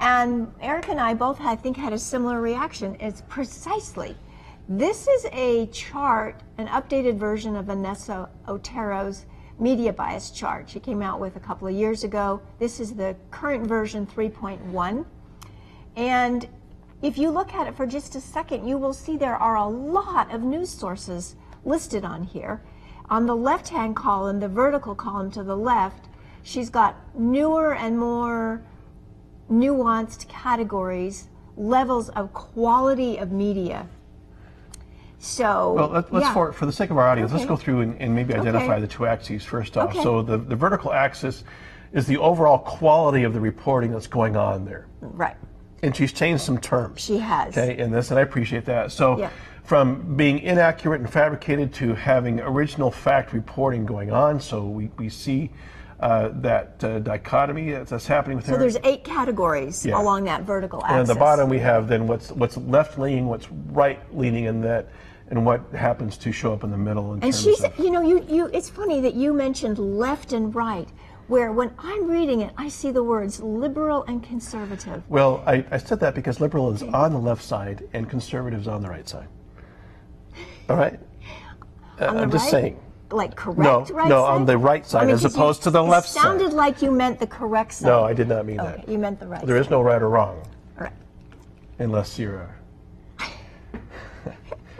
And 0.00 0.52
Eric 0.60 0.88
and 0.88 1.00
I 1.00 1.14
both, 1.14 1.40
I 1.40 1.54
think, 1.56 1.76
had 1.76 1.92
a 1.92 1.98
similar 1.98 2.40
reaction. 2.40 2.96
It's 3.00 3.22
precisely 3.28 4.16
this 4.68 5.08
is 5.08 5.26
a 5.32 5.66
chart, 5.66 6.42
an 6.58 6.68
updated 6.68 7.16
version 7.16 7.56
of 7.56 7.66
Vanessa 7.66 8.28
Otero's 8.46 9.26
media 9.60 9.92
bias 9.92 10.30
chart. 10.30 10.68
She 10.68 10.80
came 10.80 11.02
out 11.02 11.20
with 11.20 11.36
a 11.36 11.40
couple 11.40 11.68
of 11.68 11.74
years 11.74 12.02
ago. 12.02 12.40
This 12.58 12.80
is 12.80 12.94
the 12.94 13.14
current 13.30 13.66
version 13.66 14.06
3.1. 14.06 15.04
And 15.96 16.48
if 17.02 17.18
you 17.18 17.30
look 17.30 17.54
at 17.54 17.66
it 17.66 17.76
for 17.76 17.86
just 17.86 18.14
a 18.14 18.20
second, 18.20 18.66
you 18.66 18.78
will 18.78 18.92
see 18.92 19.16
there 19.16 19.36
are 19.36 19.56
a 19.56 19.66
lot 19.66 20.32
of 20.34 20.42
news 20.42 20.70
sources 20.70 21.36
listed 21.64 22.04
on 22.04 22.24
here. 22.24 22.62
On 23.08 23.26
the 23.26 23.36
left 23.36 23.68
hand 23.68 23.96
column, 23.96 24.40
the 24.40 24.48
vertical 24.48 24.94
column 24.94 25.30
to 25.32 25.42
the 25.42 25.56
left, 25.56 26.08
she's 26.42 26.70
got 26.70 26.96
newer 27.18 27.74
and 27.74 27.98
more 27.98 28.62
nuanced 29.50 30.28
categories, 30.28 31.28
levels 31.56 32.08
of 32.10 32.32
quality 32.32 33.16
of 33.16 33.32
media. 33.32 33.88
So, 35.22 35.74
Well, 35.74 35.88
let, 35.88 36.12
let's 36.12 36.24
yeah. 36.26 36.32
for 36.34 36.50
for 36.52 36.64
the 36.64 36.72
sake 36.72 36.88
of 36.90 36.96
our 36.96 37.06
audience, 37.06 37.30
let's 37.32 37.44
go 37.44 37.54
through 37.56 37.82
and, 37.82 38.00
and 38.00 38.14
maybe 38.14 38.34
identify 38.34 38.72
Okay. 38.72 38.80
the 38.80 38.86
two 38.88 39.06
axes 39.06 39.44
first 39.44 39.76
off. 39.76 39.90
Okay. 39.90 40.02
So 40.02 40.22
the, 40.22 40.38
the 40.38 40.56
vertical 40.56 40.94
axis 40.94 41.44
is 41.92 42.06
the 42.06 42.16
overall 42.16 42.58
quality 42.58 43.24
of 43.24 43.34
the 43.34 43.40
reporting 43.40 43.90
that's 43.92 44.06
going 44.06 44.34
on 44.36 44.64
there. 44.64 44.86
right. 45.00 45.36
And 45.82 45.96
she's 45.96 46.12
changed 46.12 46.42
some 46.42 46.58
terms. 46.58 47.00
She 47.00 47.16
has. 47.18 47.56
Okay, 47.56 47.78
in 47.78 47.90
this, 47.90 48.10
and 48.10 48.18
I 48.18 48.22
appreciate 48.22 48.66
that. 48.66 48.92
So, 48.92 49.18
Yeah. 49.18 49.30
from 49.64 50.14
being 50.14 50.38
inaccurate 50.40 51.00
and 51.00 51.10
fabricated 51.10 51.72
to 51.74 51.94
having 51.94 52.38
original 52.40 52.90
fact 52.90 53.32
reporting 53.32 53.86
going 53.86 54.10
on, 54.12 54.40
so 54.40 54.64
we, 54.66 54.90
we 54.98 55.08
see 55.08 55.50
uh, 56.00 56.30
that 56.34 56.82
uh, 56.84 56.98
dichotomy 56.98 57.72
that's, 57.72 58.06
happening 58.06 58.36
with 58.36 58.46
So 58.46 58.52
her. 58.52 58.58
there's 58.58 58.76
eight 58.84 59.04
categories 59.04 59.84
Yeah. 59.86 60.00
along 60.00 60.24
that 60.24 60.42
vertical 60.42 60.84
And 60.84 60.96
at 61.00 61.06
the 61.06 61.14
bottom, 61.14 61.48
we 61.48 61.58
have 61.60 61.88
then 61.88 62.06
what's 62.06 62.30
what's 62.30 62.56
left 62.58 62.98
leaning, 62.98 63.26
what's 63.26 63.50
right 63.50 64.00
leaning, 64.16 64.48
and 64.48 64.62
that, 64.64 64.88
and 65.30 65.46
what 65.46 65.60
happens 65.72 66.16
to 66.18 66.32
show 66.32 66.52
up 66.52 66.64
in 66.64 66.70
the 66.70 66.76
middle 66.76 67.12
And 67.12 67.34
she's, 67.34 67.62
of. 67.62 67.78
you 67.78 67.90
know, 67.90 68.02
you, 68.02 68.24
you, 68.28 68.46
it's 68.52 68.68
funny 68.68 69.00
that 69.00 69.14
you 69.14 69.32
mentioned 69.32 69.78
left 69.78 70.32
and 70.32 70.52
right, 70.54 70.88
where 71.28 71.52
when 71.52 71.72
I'm 71.78 72.08
reading 72.10 72.40
it, 72.40 72.52
I 72.58 72.68
see 72.68 72.90
the 72.90 73.04
words 73.04 73.40
liberal 73.40 74.02
and 74.04 74.22
conservative. 74.22 75.02
Well, 75.08 75.42
I, 75.46 75.64
I 75.70 75.78
said 75.78 76.00
that 76.00 76.14
because 76.16 76.40
liberal 76.40 76.72
is 76.72 76.82
on 76.82 77.12
the 77.12 77.18
left 77.18 77.42
side 77.42 77.88
and 77.92 78.10
conservatives 78.10 78.66
on 78.66 78.82
the 78.82 78.88
right 78.88 79.08
side. 79.08 79.28
All 80.68 80.76
right? 80.76 80.98
Uh, 82.00 82.06
On 82.06 82.16
the 82.16 82.22
I'm 82.22 82.30
just 82.30 82.44
right? 82.46 82.50
saying. 82.50 82.80
Like 83.12 83.34
correct 83.34 83.58
No, 83.58 83.80
right 83.92 84.08
no, 84.08 84.22
side? 84.22 84.30
on 84.34 84.44
the 84.46 84.56
right 84.56 84.86
side 84.86 85.06
mean, 85.06 85.14
as 85.14 85.22
'cause 85.22 85.34
you- 85.36 85.40
opposed 85.42 85.62
to 85.64 85.70
the 85.70 85.82
left 85.82 86.08
side. 86.08 86.22
sounded 86.22 86.52
like 86.52 86.80
you 86.80 86.92
meant 86.92 87.18
the 87.18 87.26
correct 87.26 87.72
side. 87.72 87.88
No, 87.88 88.04
I 88.04 88.12
did 88.12 88.28
not 88.28 88.46
mean 88.46 88.60
Okay, 88.60 88.76
that. 88.84 88.88
you 88.88 88.98
meant 88.98 89.18
the 89.18 89.26
right 89.26 89.44
There 89.44 89.56
is 89.56 89.68
no 89.70 89.80
right 89.82 90.00
or 90.00 90.08
wrong, 90.08 90.40
All 90.78 90.84
right. 90.84 90.92
unless 91.80 92.18
you're 92.20 92.36
a. 92.36 92.54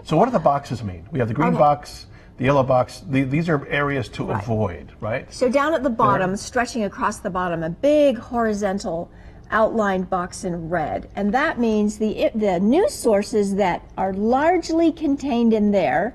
so, 0.04 0.16
what 0.16 0.26
do 0.26 0.30
the 0.32 0.38
boxes 0.38 0.82
mean? 0.82 1.06
We 1.10 1.18
have 1.18 1.28
the 1.28 1.34
green 1.34 1.48
Okay. 1.50 1.58
box, 1.58 2.06
the 2.36 2.44
yellow 2.44 2.62
box. 2.62 3.02
The, 3.08 3.22
these 3.22 3.48
are 3.48 3.66
areas 3.68 4.08
to 4.10 4.24
Right. 4.24 4.42
avoid, 4.42 4.92
right? 5.00 5.32
So 5.32 5.48
down 5.48 5.74
at 5.74 5.82
the 5.82 5.90
bottom, 5.90 6.36
stretching 6.36 6.84
across 6.84 7.18
the 7.18 7.30
bottom, 7.30 7.62
a 7.62 7.70
big 7.70 8.18
horizontal 8.18 9.10
outlined 9.50 10.08
box 10.08 10.44
in 10.44 10.68
red, 10.68 11.08
and 11.16 11.34
that 11.34 11.58
means 11.58 11.98
the 11.98 12.30
the 12.34 12.60
news 12.60 12.94
sources 12.94 13.56
that 13.56 13.82
are 13.98 14.12
largely 14.12 14.92
contained 14.92 15.52
in 15.52 15.70
there. 15.72 16.14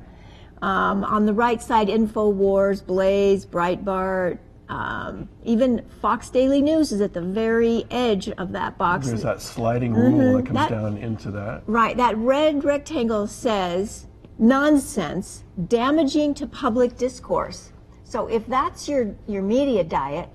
Um, 0.62 1.04
on 1.04 1.26
the 1.26 1.34
right 1.34 1.62
side, 1.62 1.89
Infowars, 1.89 2.84
Blaze, 2.84 3.45
Breitbart, 3.45 4.39
um, 4.69 5.30
even 5.43 5.86
Fox 6.01 6.30
Daily 6.30 6.62
News 6.62 6.91
is 6.91 7.01
at 7.01 7.13
the 7.13 7.21
very 7.21 7.86
edge 7.91 8.30
of 8.30 8.51
that 8.54 8.78
box. 8.78 9.08
There's 9.08 9.21
that 9.23 9.41
sliding 9.41 9.93
rule 9.93 10.12
Mhm, 10.12 10.38
that 10.38 10.45
comes 10.45 10.56
that- 10.56 10.69
down 10.69 10.97
into 10.97 11.32
that. 11.32 11.63
Right, 11.67 11.95
that 11.97 12.17
red 12.17 12.63
rectangle 12.63 13.28
says 13.28 14.08
nonsense, 14.39 15.43
damaging 15.67 16.34
to 16.36 16.47
public 16.47 16.97
discourse. 16.97 17.71
So 18.04 18.28
if 18.28 18.45
that's 18.47 18.88
your, 18.89 19.15
your 19.28 19.41
media 19.41 19.84
diet, 19.84 20.30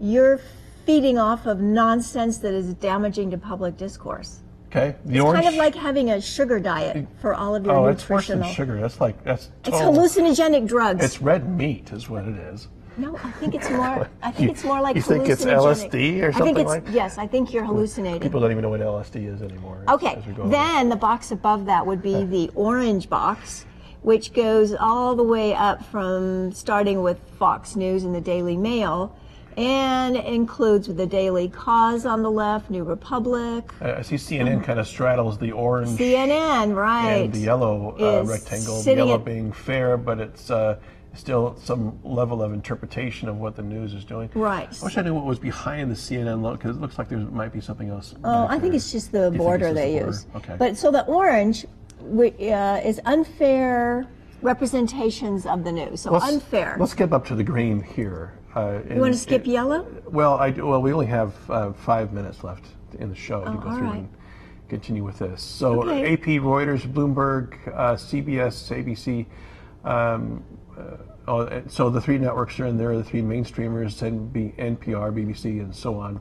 you're 0.00 0.40
feeding 0.84 1.18
off 1.18 1.46
of 1.46 1.60
nonsense 1.60 2.38
that 2.38 2.52
is 2.54 2.74
damaging 2.74 3.30
to 3.30 3.38
public 3.38 3.76
discourse. 3.76 4.40
Okay, 4.68 4.96
the 5.04 5.14
It's 5.16 5.24
orange. 5.24 5.44
kind 5.44 5.54
of 5.54 5.58
like 5.58 5.74
having 5.74 6.10
a 6.10 6.20
sugar 6.20 6.58
diet 6.60 7.06
for 7.20 7.34
all 7.34 7.54
of 7.54 7.64
your 7.64 7.74
oh, 7.74 7.86
it's 7.86 8.08
worse 8.08 8.28
nutritional. 8.28 8.44
than 8.48 8.54
sugar. 8.54 8.80
That's 8.80 9.00
like 9.00 9.22
that's. 9.24 9.50
It's 9.64 9.76
hallucinogenic 9.76 10.66
drugs. 10.66 11.04
It's 11.04 11.22
red 11.22 11.48
meat, 11.48 11.92
is 11.92 12.10
what 12.10 12.24
it 12.26 12.36
is. 12.36 12.68
No, 12.98 13.16
I 13.22 13.30
think 13.32 13.54
it's 13.54 13.68
more. 13.70 14.08
I 14.22 14.30
think 14.30 14.44
You- 14.44 14.50
it's 14.50 14.64
more 14.64 14.80
like 14.80 14.96
you 14.96 15.02
think 15.02 15.28
it's. 15.28 15.44
LSD 15.44 16.22
or 16.22 16.28
I 16.28 16.32
think 16.32 16.34
something 16.36 16.56
it's 16.58 16.68
like- 16.68 16.84
yes. 16.92 17.18
I 17.18 17.26
think 17.26 17.52
you're 17.52 17.64
hallucinating. 17.64 18.20
People 18.20 18.40
don't 18.40 18.50
even 18.50 18.62
know 18.62 18.70
what 18.70 18.80
LSD 18.80 19.26
is 19.26 19.42
anymore. 19.42 19.78
Okay, 19.88 20.14
as 20.14 20.26
we 20.26 20.32
go 20.32 20.42
along. 20.42 20.52
then 20.52 20.88
the 20.88 20.96
box 20.96 21.30
above 21.30 21.66
that 21.66 21.86
would 21.86 22.02
be 22.02 22.24
the 22.24 22.50
orange 22.54 23.08
box, 23.10 23.66
which 24.02 24.32
goes 24.32 24.74
all 24.74 25.14
the 25.14 25.22
way 25.22 25.54
up 25.54 25.84
from 25.86 26.52
starting 26.52 27.02
with 27.02 27.18
Fox 27.38 27.76
News 27.76 28.04
and 28.04 28.14
the 28.14 28.20
Daily 28.20 28.56
Mail, 28.56 29.14
and 29.58 30.16
includes 30.16 30.86
the 30.86 31.06
Daily 31.06 31.48
Kos 31.48 32.04
on 32.04 32.22
the 32.22 32.30
left, 32.30 32.70
New 32.70 32.84
Republic, 32.84 33.64
I 33.80 33.94
I 33.96 34.02
see 34.02 34.16
CNN 34.16 34.62
kind 34.62 34.78
of 34.78 34.86
straddles 34.86 35.38
the 35.38 35.52
orange 35.52 35.98
CNN, 35.98 36.74
right? 36.74 37.24
and 37.24 37.32
the 37.32 37.38
yellow 37.40 37.96
uh, 37.98 38.22
rectangle. 38.24 38.82
The 38.82 38.94
yellow 38.94 39.18
being 39.18 39.52
fair, 39.52 39.96
but 39.96 40.18
it's 40.20 40.50
uh, 40.50 40.76
still 41.16 41.56
some 41.62 41.98
level 42.04 42.42
of 42.42 42.52
interpretation 42.52 43.28
of 43.28 43.36
what 43.36 43.56
the 43.56 43.62
news 43.62 43.94
is 43.94 44.04
doing. 44.04 44.30
Right. 44.34 44.68
I 44.80 44.84
wish 44.84 44.96
I 44.96 45.02
knew 45.02 45.14
what 45.14 45.24
was 45.24 45.38
behind 45.38 45.90
the 45.90 45.94
CNN 45.94 46.42
logo 46.42 46.56
because 46.56 46.76
it 46.76 46.80
looks 46.80 46.98
like 46.98 47.08
there 47.08 47.18
might 47.18 47.52
be 47.52 47.60
something 47.60 47.88
else. 47.88 48.14
Oh, 48.24 48.46
I 48.48 48.58
think 48.58 48.74
it's 48.74 48.92
just 48.92 49.12
the 49.12 49.30
border 49.30 49.72
they 49.72 49.94
the 49.94 49.98
border? 50.00 50.06
use. 50.06 50.26
Okay. 50.36 50.56
But 50.58 50.76
so 50.76 50.90
the 50.90 51.04
orange 51.06 51.66
uh, 52.00 52.80
is 52.84 53.00
unfair 53.04 54.06
representations 54.42 55.46
of 55.46 55.64
the 55.64 55.72
news. 55.72 56.02
So 56.02 56.12
let's, 56.12 56.26
unfair. 56.26 56.76
Let's 56.78 56.92
skip 56.92 57.12
up 57.12 57.26
to 57.26 57.34
the 57.34 57.44
green 57.44 57.82
here. 57.82 58.38
Uh, 58.54 58.80
you 58.88 59.00
want 59.00 59.12
to 59.12 59.18
skip 59.18 59.46
yellow? 59.46 59.86
Well, 60.06 60.34
I 60.34 60.50
do, 60.50 60.66
well 60.66 60.80
we 60.80 60.92
only 60.92 61.06
have 61.06 61.34
uh, 61.50 61.72
five 61.72 62.12
minutes 62.12 62.42
left 62.44 62.64
in 62.98 63.08
the 63.10 63.14
show 63.14 63.44
to 63.44 63.50
Oh, 63.50 63.54
go 63.54 63.76
through 63.76 63.86
right. 63.86 63.96
and, 63.98 64.08
continue 64.68 65.04
with 65.04 65.18
this. 65.18 65.42
So 65.42 65.82
Okay. 65.84 66.14
AP, 66.14 66.42
Reuters, 66.42 66.80
Bloomberg, 66.80 67.54
uh, 67.68 67.94
CBS, 67.94 68.72
ABC. 68.72 69.26
Um, 69.84 70.42
oh, 71.28 71.62
so 71.68 71.90
the 71.90 72.00
three 72.00 72.18
networks 72.18 72.58
are 72.60 72.66
in 72.66 72.76
there. 72.76 72.96
The 72.96 73.04
three 73.04 73.22
mainstreamers, 73.22 74.00
NB, 74.02 74.56
NPR, 74.56 75.12
BBC, 75.12 75.60
and 75.60 75.74
so 75.74 75.98
on. 75.98 76.20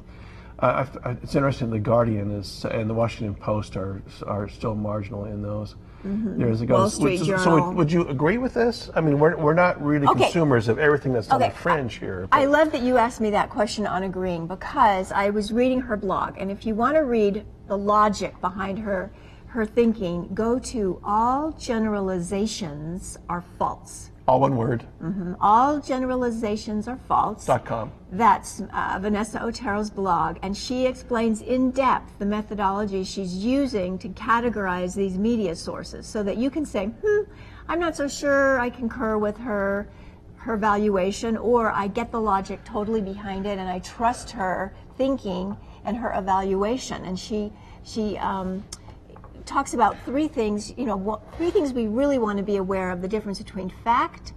Uh, 0.60 0.86
I, 1.04 1.10
I, 1.10 1.12
it's 1.22 1.36
interesting. 1.36 1.70
The 1.70 1.80
Guardian 1.80 2.32
is 2.32 2.66
and 2.66 2.90
the 2.90 2.94
Washington 2.94 3.36
Post 3.36 3.76
are 3.76 4.02
are 4.26 4.48
still 4.48 4.74
marginal 4.76 5.26
in 5.26 5.42
those. 5.42 5.76
Mhm. 6.06 6.38
There's 6.38 6.62
a 6.62 6.66
Wall. 6.66 6.90
Street 6.90 7.18
so 7.18 7.26
Journal. 7.26 7.68
would, 7.70 7.76
would 7.78 7.92
you 7.92 8.08
agree 8.08 8.38
with 8.38 8.54
this? 8.54 8.90
I 8.96 9.02
mean, 9.02 9.18
we're, 9.20 9.36
we're 9.38 9.56
not 9.56 9.82
really 9.84 10.06
Okay. 10.08 10.24
consumers 10.26 10.68
of 10.68 10.78
everything 10.78 11.14
that's 11.14 11.30
on 11.32 11.42
Okay. 11.42 11.50
the 11.52 11.58
fringe 11.58 11.96
here. 11.96 12.28
I 12.32 12.46
love 12.46 12.72
that 12.74 12.84
you 12.84 12.98
asked 12.98 13.20
me 13.20 13.32
that 13.32 13.50
question 13.50 13.88
on 13.88 14.04
agreeing 14.04 14.46
because 14.46 15.12
I 15.12 15.32
was 15.32 15.52
reading 15.52 15.82
her 15.82 15.98
blog, 15.98 16.36
and 16.38 16.52
if 16.52 16.64
you 16.66 16.76
want 16.76 16.96
to 16.96 17.04
read 17.04 17.44
the 17.68 17.78
logic 17.78 18.40
behind 18.40 18.80
her 18.80 19.12
her 19.48 19.66
thinking, 19.66 20.30
go 20.34 20.60
to 20.60 21.00
all 21.04 21.52
generalizations 21.54 23.18
are 23.30 23.44
false. 23.58 24.12
All 24.28 24.40
one 24.40 24.58
word. 24.58 24.82
hmm 25.00 25.34
All 25.40 25.80
generalizations 25.80 26.88
are 26.88 26.98
false. 27.08 27.46
Dot 27.46 27.64
com. 27.64 27.92
That's 28.12 28.64
uh, 28.74 28.98
Vanessa 29.00 29.40
Otero's 29.44 29.92
blog, 29.92 30.38
and 30.42 30.58
she 30.58 30.88
explains 30.88 31.42
in 31.42 31.70
depth 31.70 32.18
the 32.18 32.26
methodology 32.26 33.04
she's 33.04 33.36
using 33.36 34.00
to 34.00 34.10
categorize 34.10 34.96
these 34.96 35.18
media 35.18 35.56
sources 35.56 36.08
so 36.08 36.24
that 36.24 36.38
you 36.38 36.50
can 36.50 36.66
say, 36.66 36.88
hmm, 36.88 37.22
I'm 37.68 37.80
not 37.80 37.96
so 37.96 38.08
sure 38.08 38.60
I 38.60 38.70
concur 38.70 39.18
with 39.18 39.38
her 39.38 39.88
her 40.38 40.58
valuation, 40.58 41.38
or 41.38 41.72
I 41.72 41.88
get 41.88 42.12
the 42.12 42.22
logic 42.22 42.64
totally 42.64 43.02
behind 43.02 43.46
it, 43.48 43.58
and 43.58 43.68
I 43.68 43.80
trust 43.80 44.30
her 44.32 44.74
thinking 44.96 45.58
and 45.84 45.98
her 45.98 46.14
evaluation. 46.14 47.06
And 47.06 47.20
she 47.20 47.52
she 47.84 48.18
um, 48.18 48.64
talks 49.46 49.74
about 49.74 49.98
three 50.06 50.28
things. 50.28 50.74
You 50.78 50.86
know, 50.86 50.98
what, 50.98 51.22
three 51.38 51.52
things 51.52 51.74
we 51.74 51.88
really 51.88 52.18
want 52.18 52.38
to 52.38 52.44
be 52.44 52.58
aware 52.58 52.92
of: 52.92 53.02
the 53.02 53.08
difference 53.08 53.38
between 53.40 53.70
fact, 53.84 54.34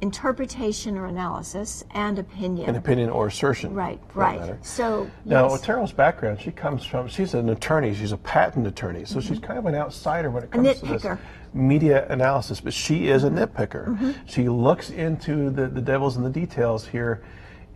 interpretation 0.00 0.96
or 0.96 1.06
analysis, 1.06 1.84
and 1.92 2.18
opinion. 2.18 2.68
An 2.68 2.76
opinion 2.76 3.10
or 3.10 3.28
assertion. 3.28 3.74
Right, 3.74 4.00
right. 4.14 4.38
matter. 4.40 4.58
So 4.62 5.10
Now, 5.24 5.48
yes. 5.48 5.62
Otero's 5.62 5.92
background, 5.92 6.40
she 6.40 6.50
comes 6.50 6.84
from, 6.84 7.08
she's 7.08 7.34
an 7.34 7.48
attorney, 7.48 7.94
she's 7.94 8.12
a 8.12 8.18
patent 8.18 8.66
attorney, 8.66 9.04
so 9.04 9.20
she's 9.20 9.38
kind 9.38 9.58
of 9.58 9.66
an 9.66 9.74
outsider 9.74 10.30
when 10.30 10.42
it 10.42 10.50
Mm-hmm. 10.50 10.64
Comes 10.64 10.80
to 10.80 11.08
this 11.08 11.18
media 11.54 12.06
analysis, 12.08 12.60
but 12.60 12.72
she 12.74 13.08
is 13.08 13.24
a 13.24 13.30
nitpicker. 13.30 13.96
Mhm. 13.96 14.14
She 14.26 14.48
looks 14.48 14.90
into 14.90 15.50
the, 15.50 15.68
the 15.68 15.80
devils 15.80 16.16
and 16.16 16.26
the 16.26 16.30
details 16.30 16.86
here. 16.86 17.22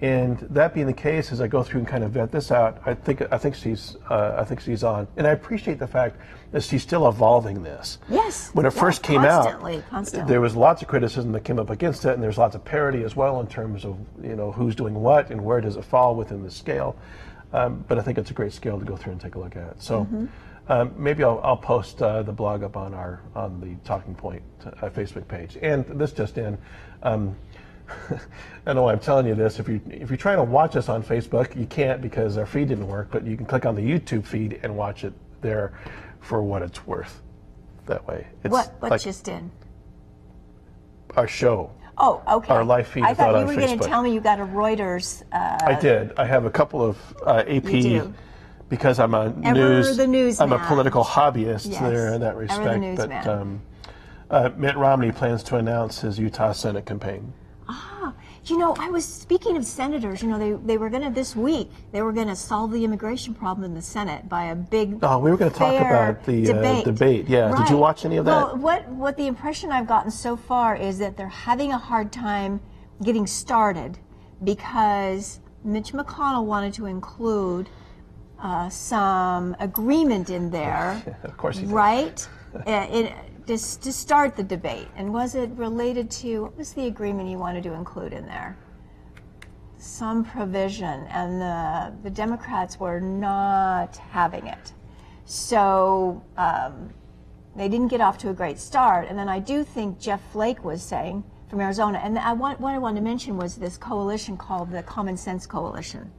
And 0.00 0.38
that 0.50 0.74
being 0.74 0.87
the 0.87 0.92
case, 0.92 1.32
as 1.32 1.40
I 1.40 1.48
go 1.48 1.64
through 1.64 1.80
and 1.80 1.88
kind 1.88 2.04
of 2.04 2.12
vet 2.12 2.30
this 2.30 2.52
out, 2.52 2.80
I 2.87 2.94
think 2.94 3.20
I 3.32 3.37
think 3.38 3.56
she's 3.56 3.96
uh, 4.08 4.37
I 4.38 4.44
think 4.44 4.61
she's 4.61 4.84
on, 4.84 5.08
and 5.16 5.26
I 5.26 5.30
appreciate 5.30 5.80
the 5.80 5.88
fact 5.88 6.16
that 6.52 6.62
she's 6.62 6.82
still 6.82 7.08
evolving 7.08 7.64
this. 7.64 7.98
Yes. 8.08 8.50
When 8.54 8.64
it 8.64 8.74
Yeah, 8.74 8.80
first 8.80 9.02
came 9.02 9.22
constantly, 9.22 9.76
out, 9.78 9.90
constantly. 9.90 10.30
there 10.30 10.40
was 10.40 10.54
lots 10.54 10.82
of 10.82 10.88
criticism 10.88 11.32
that 11.32 11.42
came 11.42 11.58
up 11.58 11.70
against 11.70 12.04
it, 12.04 12.12
and 12.14 12.22
there's 12.22 12.38
lots 12.38 12.54
of 12.54 12.64
parity 12.64 13.02
as 13.02 13.16
well 13.16 13.40
in 13.40 13.48
terms 13.48 13.84
of 13.84 13.98
you 14.22 14.37
know 14.37 14.52
who's 14.52 14.76
doing 14.76 14.94
what 14.94 15.30
and 15.30 15.44
where 15.44 15.61
does 15.61 15.76
it 15.76 15.84
fall 15.84 16.14
within 16.14 16.44
the 16.44 16.50
scale. 16.50 16.94
Um, 17.52 17.84
but 17.88 17.98
I 17.98 18.02
think 18.02 18.18
it's 18.18 18.30
a 18.30 18.34
great 18.34 18.52
scale 18.52 18.78
to 18.78 18.84
go 18.84 18.94
through 18.94 19.12
and 19.12 19.20
take 19.20 19.34
a 19.34 19.38
look 19.40 19.56
at. 19.56 19.82
So 19.82 20.04
Mhm. 20.04 20.28
um, 20.68 20.92
maybe 20.96 21.24
I'll, 21.24 21.40
I'll 21.42 21.56
post 21.56 22.00
uh, 22.02 22.22
the 22.22 22.32
blog 22.32 22.62
up 22.62 22.76
on 22.76 22.94
our 22.94 23.20
on 23.34 23.61
the 23.61 23.74
Talking 23.88 24.14
Point 24.14 24.42
uh, 24.64 24.90
Facebook 24.90 25.26
page. 25.26 25.58
And 25.61 25.84
this 25.87 26.12
just 26.12 26.38
in. 26.38 26.56
Um, 27.02 27.34
I 28.66 28.72
know 28.72 28.83
why 28.83 28.92
I'm 28.92 28.98
telling 29.01 29.27
you 29.27 29.35
this. 29.35 29.59
If 29.59 29.68
you 29.68 29.81
if 29.88 30.11
you're 30.11 30.16
trying 30.16 30.37
to 30.38 30.44
watch 30.44 30.77
us 30.77 30.88
on 30.88 31.03
Facebook, 31.03 31.57
you 31.57 31.66
can't 31.66 32.01
because 32.03 32.37
our 32.37 32.46
feed 32.46 32.68
didn't 32.68 32.87
work. 32.87 33.09
But 33.11 33.27
you 33.27 33.37
can 33.37 33.46
click 33.46 33.64
on 33.66 33.74
the 33.74 33.83
YouTube 33.83 34.27
feed 34.27 34.61
and 34.62 34.77
watch 34.77 35.05
it 35.05 35.12
there 35.40 35.72
for 36.20 36.42
what 36.42 36.62
it's 36.62 36.87
worth. 36.87 37.22
That 37.87 38.07
way, 38.07 38.27
it's 38.44 38.53
what 38.53 38.74
what 38.81 38.90
like 38.90 39.01
just 39.01 39.29
in? 39.29 39.51
our 41.16 41.27
show. 41.27 41.70
Oh, 41.96 42.22
okay. 42.29 42.53
Our 42.53 42.64
live 42.64 42.87
feed 42.87 43.03
I 43.03 43.12
thought 43.14 43.40
you 43.40 43.46
were 43.46 43.57
going 43.57 43.77
to 43.79 43.85
tell 43.85 44.03
me 44.03 44.12
you 44.14 44.20
got 44.20 44.38
a 44.38 44.44
Reuters. 44.44 45.24
Uh, 45.33 45.59
I 45.61 45.74
did. 45.81 46.12
I 46.16 46.27
have 46.27 46.44
a 46.44 46.51
couple 46.51 46.81
of 46.85 46.96
uh, 47.27 47.42
AP 47.48 48.12
because 48.68 49.01
I'm 49.01 49.14
a 49.14 49.35
Ever 49.42 49.53
news. 49.55 49.96
the 49.96 50.37
I'm 50.40 50.53
a 50.53 50.64
political 50.66 51.03
hobbyist 51.03 51.70
Yes. 51.70 51.81
there 51.81 52.14
in 52.14 52.20
that 52.20 52.37
Ever 52.37 52.46
the 52.46 52.55
respect. 52.55 52.81
newsman. 52.81 53.09
but 53.09 53.27
um, 53.27 53.62
uh, 54.31 54.51
Mitt 54.57 54.77
Romney 54.77 55.11
plans 55.11 55.42
to 55.44 55.57
announce 55.57 56.01
his 56.03 56.18
Utah 56.18 56.53
Senate 56.53 56.87
campaign. 56.87 57.33
You 58.44 58.57
know, 58.57 58.74
I 58.79 58.88
was 58.88 59.05
speaking 59.05 59.57
of 59.57 59.64
senators. 59.66 60.22
You 60.22 60.29
know, 60.29 60.38
they 60.38 60.53
they 60.64 60.79
were 60.79 60.88
going 60.88 61.03
to 61.03 61.11
this 61.11 61.37
week. 61.37 61.70
They 61.92 62.03
were 62.03 62.12
going 62.12 62.29
to 62.29 62.37
solve 62.37 62.72
the 62.72 62.85
immigration 62.85 63.35
problem 63.35 63.64
in 63.64 63.74
the 63.74 63.83
Senate 63.83 64.29
by 64.29 64.46
a 64.46 64.55
big. 64.55 64.98
Oh, 65.03 65.18
we 65.18 65.31
were 65.31 65.37
going 65.37 65.51
to 65.51 65.59
talk 65.59 65.74
about 65.74 66.24
the 66.24 66.44
debate. 66.44 66.87
Uh, 66.87 66.90
debate. 66.90 67.29
Yeah. 67.29 67.55
Did 67.57 67.68
you 67.70 67.77
watch 67.77 68.05
any 68.05 68.16
of 68.16 68.24
that? 68.24 68.31
Well, 68.31 68.57
what 68.57 68.88
what 68.88 69.16
the 69.16 69.27
impression 69.27 69.70
I've 69.70 69.87
gotten 69.87 70.11
so 70.11 70.37
far 70.37 70.77
is 70.77 70.98
that 70.98 71.16
they're 71.16 71.29
having 71.29 71.72
a 71.72 71.79
hard 71.79 72.12
time 72.12 72.61
getting 73.03 73.27
started 73.27 73.98
because 74.42 75.40
Mitch 75.64 75.92
McConnell 75.92 76.44
wanted 76.44 76.74
to 76.74 76.87
include 76.87 77.68
uh, 78.40 78.68
some 78.68 79.57
agreement 79.59 80.31
in 80.31 80.51
there, 80.51 81.03
of 81.24 81.37
course 81.37 81.57
he 81.59 81.66
did. 81.66 81.72
right? 81.72 82.29
uh, 82.66 82.87
in, 82.90 83.12
just 83.48 83.82
to 83.82 83.92
start 83.92 84.37
the 84.37 84.44
debate. 84.44 84.88
And 84.94 85.12
was 85.12 85.34
it 85.34 85.50
related 85.56 86.11
to 86.22 86.42
what 86.42 86.56
was 86.56 86.72
the 86.74 86.87
agreement 86.87 87.28
you 87.28 87.38
wanted 87.38 87.64
to 87.64 87.72
include 87.72 88.12
in 88.12 88.26
there? 88.26 88.56
Some 89.78 90.24
provision, 90.24 91.06
and 91.08 91.40
the 91.40 91.94
the 92.02 92.11
Democrats 92.11 92.78
were 92.78 93.00
not 93.00 93.96
having 93.96 94.46
it. 94.46 94.72
So 95.24 96.22
um, 96.37 96.90
they 97.58 97.68
didn't 97.68 97.88
get 97.88 98.00
off 98.00 98.18
to 98.18 98.30
a 98.30 98.34
great 98.34 98.58
start. 98.58 99.08
And 99.08 99.18
then 99.18 99.28
I 99.28 99.40
do 99.40 99.64
think 99.64 99.98
Jeff 99.98 100.22
Flake 100.32 100.64
was 100.64 100.82
saying 100.82 101.24
from 101.50 101.61
Arizona, 101.61 101.98
and 102.02 102.18
I 102.18 102.32
want, 102.32 102.61
what 102.61 102.74
I 102.74 102.78
wanted 102.78 103.00
to 103.00 103.04
mention 103.04 103.37
was 103.37 103.56
this 103.56 103.76
coalition 103.76 104.37
called 104.37 104.70
the 104.70 104.82
Common 104.82 105.16
Sense 105.16 105.46
Coalition. 105.46 106.11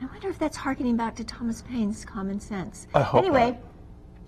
I 0.00 0.06
wonder 0.06 0.28
if 0.28 0.38
that's 0.38 0.56
harkening 0.56 0.96
back 0.96 1.16
to 1.16 1.24
Thomas 1.24 1.62
Paine's 1.62 2.04
Common 2.04 2.38
Sense. 2.38 2.86
Anyway, 2.94 3.52
not. 3.52 3.60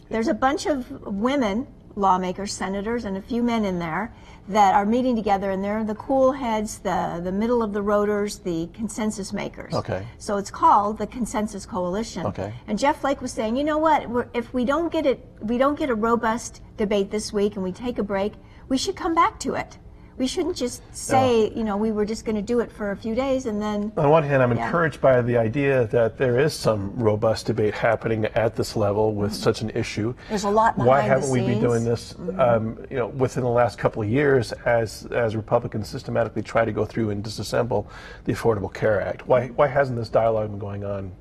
there's 0.09 0.29
a 0.29 0.35
bunch 0.35 0.67
of 0.67 0.91
women, 1.07 1.67
lawmakers, 1.99 2.53
senators, 2.53 3.05
and 3.05 3.17
a 3.17 3.21
few 3.21 3.43
men 3.43 3.65
in 3.65 3.79
there 3.79 4.15
that 4.49 4.75
are 4.75 4.87
meeting 4.87 5.15
together, 5.15 5.51
and 5.51 5.63
they're 5.63 5.85
the 5.85 5.95
cool 5.95 6.33
heads, 6.33 6.79
the 6.79 7.21
the 7.23 7.33
middle 7.33 7.63
of 7.63 7.73
the 7.73 7.83
rotors, 7.83 8.39
the 8.39 8.69
consensus 8.73 9.33
makers. 9.33 9.75
Okay. 9.75 10.07
So 10.17 10.39
it's 10.39 10.51
called 10.51 10.99
the 10.99 11.07
Consensus 11.07 11.67
Coalition. 11.67 12.27
Okay. 12.27 12.55
And 12.67 12.79
Jeff 12.79 13.01
Flake 13.01 13.21
was 13.21 13.33
saying, 13.33 13.57
you 13.57 13.65
know 13.65 13.79
what? 13.79 14.09
We're, 14.09 14.29
if 14.33 14.55
we 14.55 14.65
don't 14.65 14.91
get 14.91 15.05
it, 15.05 15.27
we 15.41 15.59
don't 15.59 15.79
get 15.79 15.91
a 15.91 15.95
robust 15.95 16.63
debate 16.77 17.11
this 17.11 17.33
week, 17.33 17.57
and 17.57 17.63
we 17.63 17.73
take 17.73 17.99
a 17.99 18.03
break, 18.03 18.33
we 18.69 18.79
should 18.79 18.97
come 18.97 19.15
back 19.15 19.39
to 19.41 19.55
it. 19.55 19.79
We 20.19 20.27
shouldn't 20.27 20.57
just 20.57 20.83
say, 20.95 21.51
you 21.55 21.63
know, 21.63 21.77
we 21.77 21.93
were 21.93 22.05
just 22.05 22.25
going 22.25 22.35
to 22.35 22.43
do 22.43 22.59
it 22.59 22.73
for 22.73 22.91
a 22.91 22.97
few 22.97 23.15
days 23.15 23.47
and 23.47 23.63
then. 23.63 23.93
On 23.97 24.11
one 24.11 24.25
hand, 24.25 24.43
I'm 24.43 24.57
Yeah. 24.57 24.67
encouraged 24.67 25.01
by 25.01 25.23
the 25.23 25.37
idea 25.39 25.87
that 25.87 26.19
there 26.19 26.39
is 26.39 26.53
some 26.53 26.93
robust 26.97 27.47
debate 27.47 27.73
happening 27.75 28.25
at 28.35 28.57
this 28.57 28.75
level 28.77 29.15
with 29.15 29.33
such 29.33 29.63
an 29.63 29.71
issue. 29.71 30.15
There's 30.29 30.43
a 30.45 30.51
lot 30.51 30.77
Why 30.77 31.01
haven't 31.03 31.31
we 31.31 31.41
been 31.41 31.61
doing 31.61 31.85
this, 31.85 32.17
um, 32.37 32.79
you 32.91 32.97
know, 32.97 33.07
within 33.07 33.45
the 33.45 33.49
last 33.51 33.79
couple 33.79 34.03
of 34.03 34.09
years 34.09 34.53
as 34.67 35.07
as 35.13 35.37
Republicans 35.37 35.89
systematically 35.89 36.43
try 36.43 36.65
to 36.65 36.73
go 36.73 36.85
through 36.85 37.11
and 37.11 37.23
disassemble 37.23 37.87
the 38.25 38.33
Affordable 38.33 38.73
Care 38.73 39.01
Act? 39.01 39.29
Why 39.29 39.49
why 39.49 39.69
hasn't 39.69 39.99
this 39.99 40.09
dialogue 40.09 40.51
been 40.51 40.59
going 40.59 40.85
on, 40.85 41.13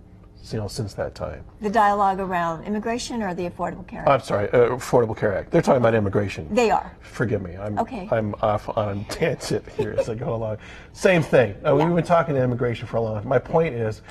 you 0.53 0.59
know, 0.59 0.67
since 0.67 0.93
that 0.95 1.15
time? 1.15 1.43
The 1.61 1.69
dialogue 1.69 2.19
around 2.19 2.63
immigration 2.65 3.21
or 3.21 3.33
the 3.33 3.49
Affordable 3.49 3.85
Care 3.87 4.01
Act? 4.01 4.09
I'm 4.09 4.21
sorry, 4.21 4.49
uh, 4.49 4.69
Affordable 4.69 5.15
Care 5.17 5.37
Act. 5.37 5.51
They're 5.51 5.61
talking 5.61 5.81
about 5.81 5.93
immigration. 5.95 6.47
They 6.53 6.71
are. 6.71 6.95
Forgive 7.01 7.41
me. 7.41 7.55
I'm 7.57 7.77
Okay. 7.79 8.07
I'm 8.11 8.35
off 8.41 8.75
on 8.77 8.99
a 8.99 9.03
tangent 9.09 9.67
here 9.77 9.95
as 9.97 10.09
I 10.09 10.15
go 10.15 10.33
along. 10.35 10.57
Same 10.93 11.21
thing. 11.21 11.55
Uh, 11.65 11.75
We've 11.75 11.93
been 11.93 12.03
talking 12.03 12.35
to 12.35 12.41
immigration 12.43 12.87
for 12.87 12.97
a 12.97 13.01
long 13.01 13.15
time. 13.19 13.27
My 13.27 13.39
point 13.39 13.75
is 13.75 14.01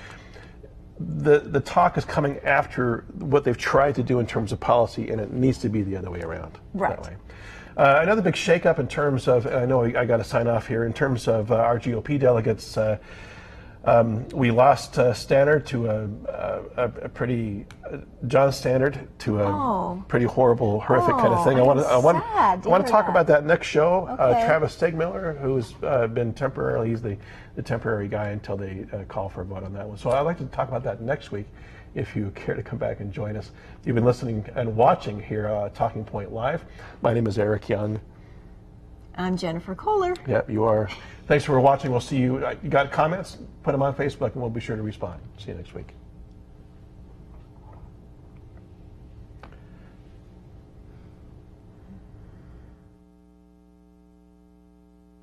the 0.98 1.40
the 1.40 1.60
talk 1.60 1.98
is 1.98 2.04
coming 2.04 2.38
after 2.40 3.04
what 3.18 3.44
they've 3.44 3.58
tried 3.58 3.94
to 3.96 4.02
do 4.02 4.18
in 4.18 4.26
terms 4.26 4.52
of 4.52 4.60
policy, 4.60 5.10
and 5.10 5.20
it 5.20 5.30
needs 5.32 5.58
to 5.58 5.68
be 5.68 5.82
the 5.82 5.96
other 5.96 6.10
way 6.10 6.20
around. 6.22 6.58
Right. 6.74 7.00
Way. 7.02 7.16
Uh, 7.76 8.00
another 8.02 8.22
big 8.22 8.34
shakeup 8.34 8.78
in 8.78 8.88
terms 8.88 9.28
of, 9.28 9.44
and 9.44 9.56
I 9.56 9.66
know 9.66 9.82
I, 9.82 10.00
I 10.00 10.04
got 10.06 10.16
to 10.16 10.24
sign 10.24 10.46
off 10.48 10.66
here, 10.66 10.84
in 10.84 10.94
terms 10.94 11.28
of 11.28 11.52
uh, 11.52 11.56
our 11.56 11.78
GOP 11.78 12.18
delegates. 12.18 12.76
Uh, 12.76 12.96
um, 13.86 14.28
we 14.30 14.50
lost 14.50 14.98
uh, 14.98 15.12
Stanard 15.12 15.64
to 15.66 15.86
a, 15.88 16.08
a, 16.76 16.84
a 17.02 17.08
pretty, 17.08 17.66
uh, 17.90 17.98
Jon 18.26 18.50
Stanard 18.50 19.06
to 19.20 19.40
a 19.40 19.44
Oh. 19.44 20.04
pretty 20.08 20.26
horrible, 20.26 20.80
horrific 20.80 21.14
kind 21.16 21.28
of 21.32 21.38
Oh, 21.40 21.44
thing. 21.44 21.58
I 21.58 21.62
want 21.62 21.78
to, 21.80 21.86
I'm 21.88 22.02
want, 22.02 22.18
to 22.18 22.24
I 22.24 22.56
want 22.70 22.84
to 22.84 22.90
talk 22.90 23.06
that. 23.06 23.10
about 23.12 23.26
that 23.28 23.44
next 23.44 23.68
show. 23.68 24.06
Uh, 24.06 24.44
Travis 24.44 24.76
Seegmiller, 24.76 25.38
who's 25.40 25.74
uh, 25.84 26.06
been 26.08 26.32
temporarily, 26.34 26.90
he's 26.90 27.00
the, 27.02 27.16
the 27.54 27.62
temporary 27.62 28.08
guy 28.08 28.28
until 28.30 28.56
they 28.56 28.86
uh, 28.92 29.04
call 29.04 29.28
for 29.28 29.42
a 29.42 29.44
vote 29.44 29.62
on 29.62 29.72
that 29.74 29.86
one. 29.88 29.96
So 29.96 30.10
I'd 30.10 30.20
like 30.22 30.38
to 30.38 30.44
talk 30.46 30.68
about 30.68 30.82
that 30.84 31.00
next 31.00 31.30
week 31.30 31.46
if 31.94 32.14
you 32.16 32.30
care 32.34 32.54
to 32.54 32.62
come 32.62 32.78
back 32.78 33.00
and 33.00 33.12
join 33.12 33.36
us. 33.36 33.52
You've 33.84 33.94
been 33.94 34.04
listening 34.04 34.44
and 34.56 34.76
watching 34.76 35.22
here, 35.22 35.48
uh, 35.48 35.68
Talking 35.70 36.04
Point 36.04 36.32
Live. 36.32 36.64
My 37.02 37.14
name 37.14 37.26
is 37.26 37.38
Eric 37.38 37.68
Young. 37.68 38.00
I'm 39.18 39.36
Jennifer 39.36 39.74
Kohler. 39.74 40.14
Yep, 40.26 40.50
you 40.50 40.64
are. 40.64 40.90
Thanks 41.26 41.44
for 41.44 41.58
watching. 41.60 41.90
We'll 41.90 42.00
see 42.00 42.18
you. 42.18 42.46
You 42.62 42.70
got 42.70 42.92
comments? 42.92 43.38
Put 43.64 43.72
them 43.72 43.82
on 43.82 43.94
Facebook 43.94 44.32
and 44.32 44.40
we'll 44.40 44.50
be 44.50 44.60
sure 44.60 44.76
to 44.76 44.82
respond. 44.82 45.20
See 45.38 45.50
you 45.50 45.56
next 45.56 45.74
week. 45.74 45.92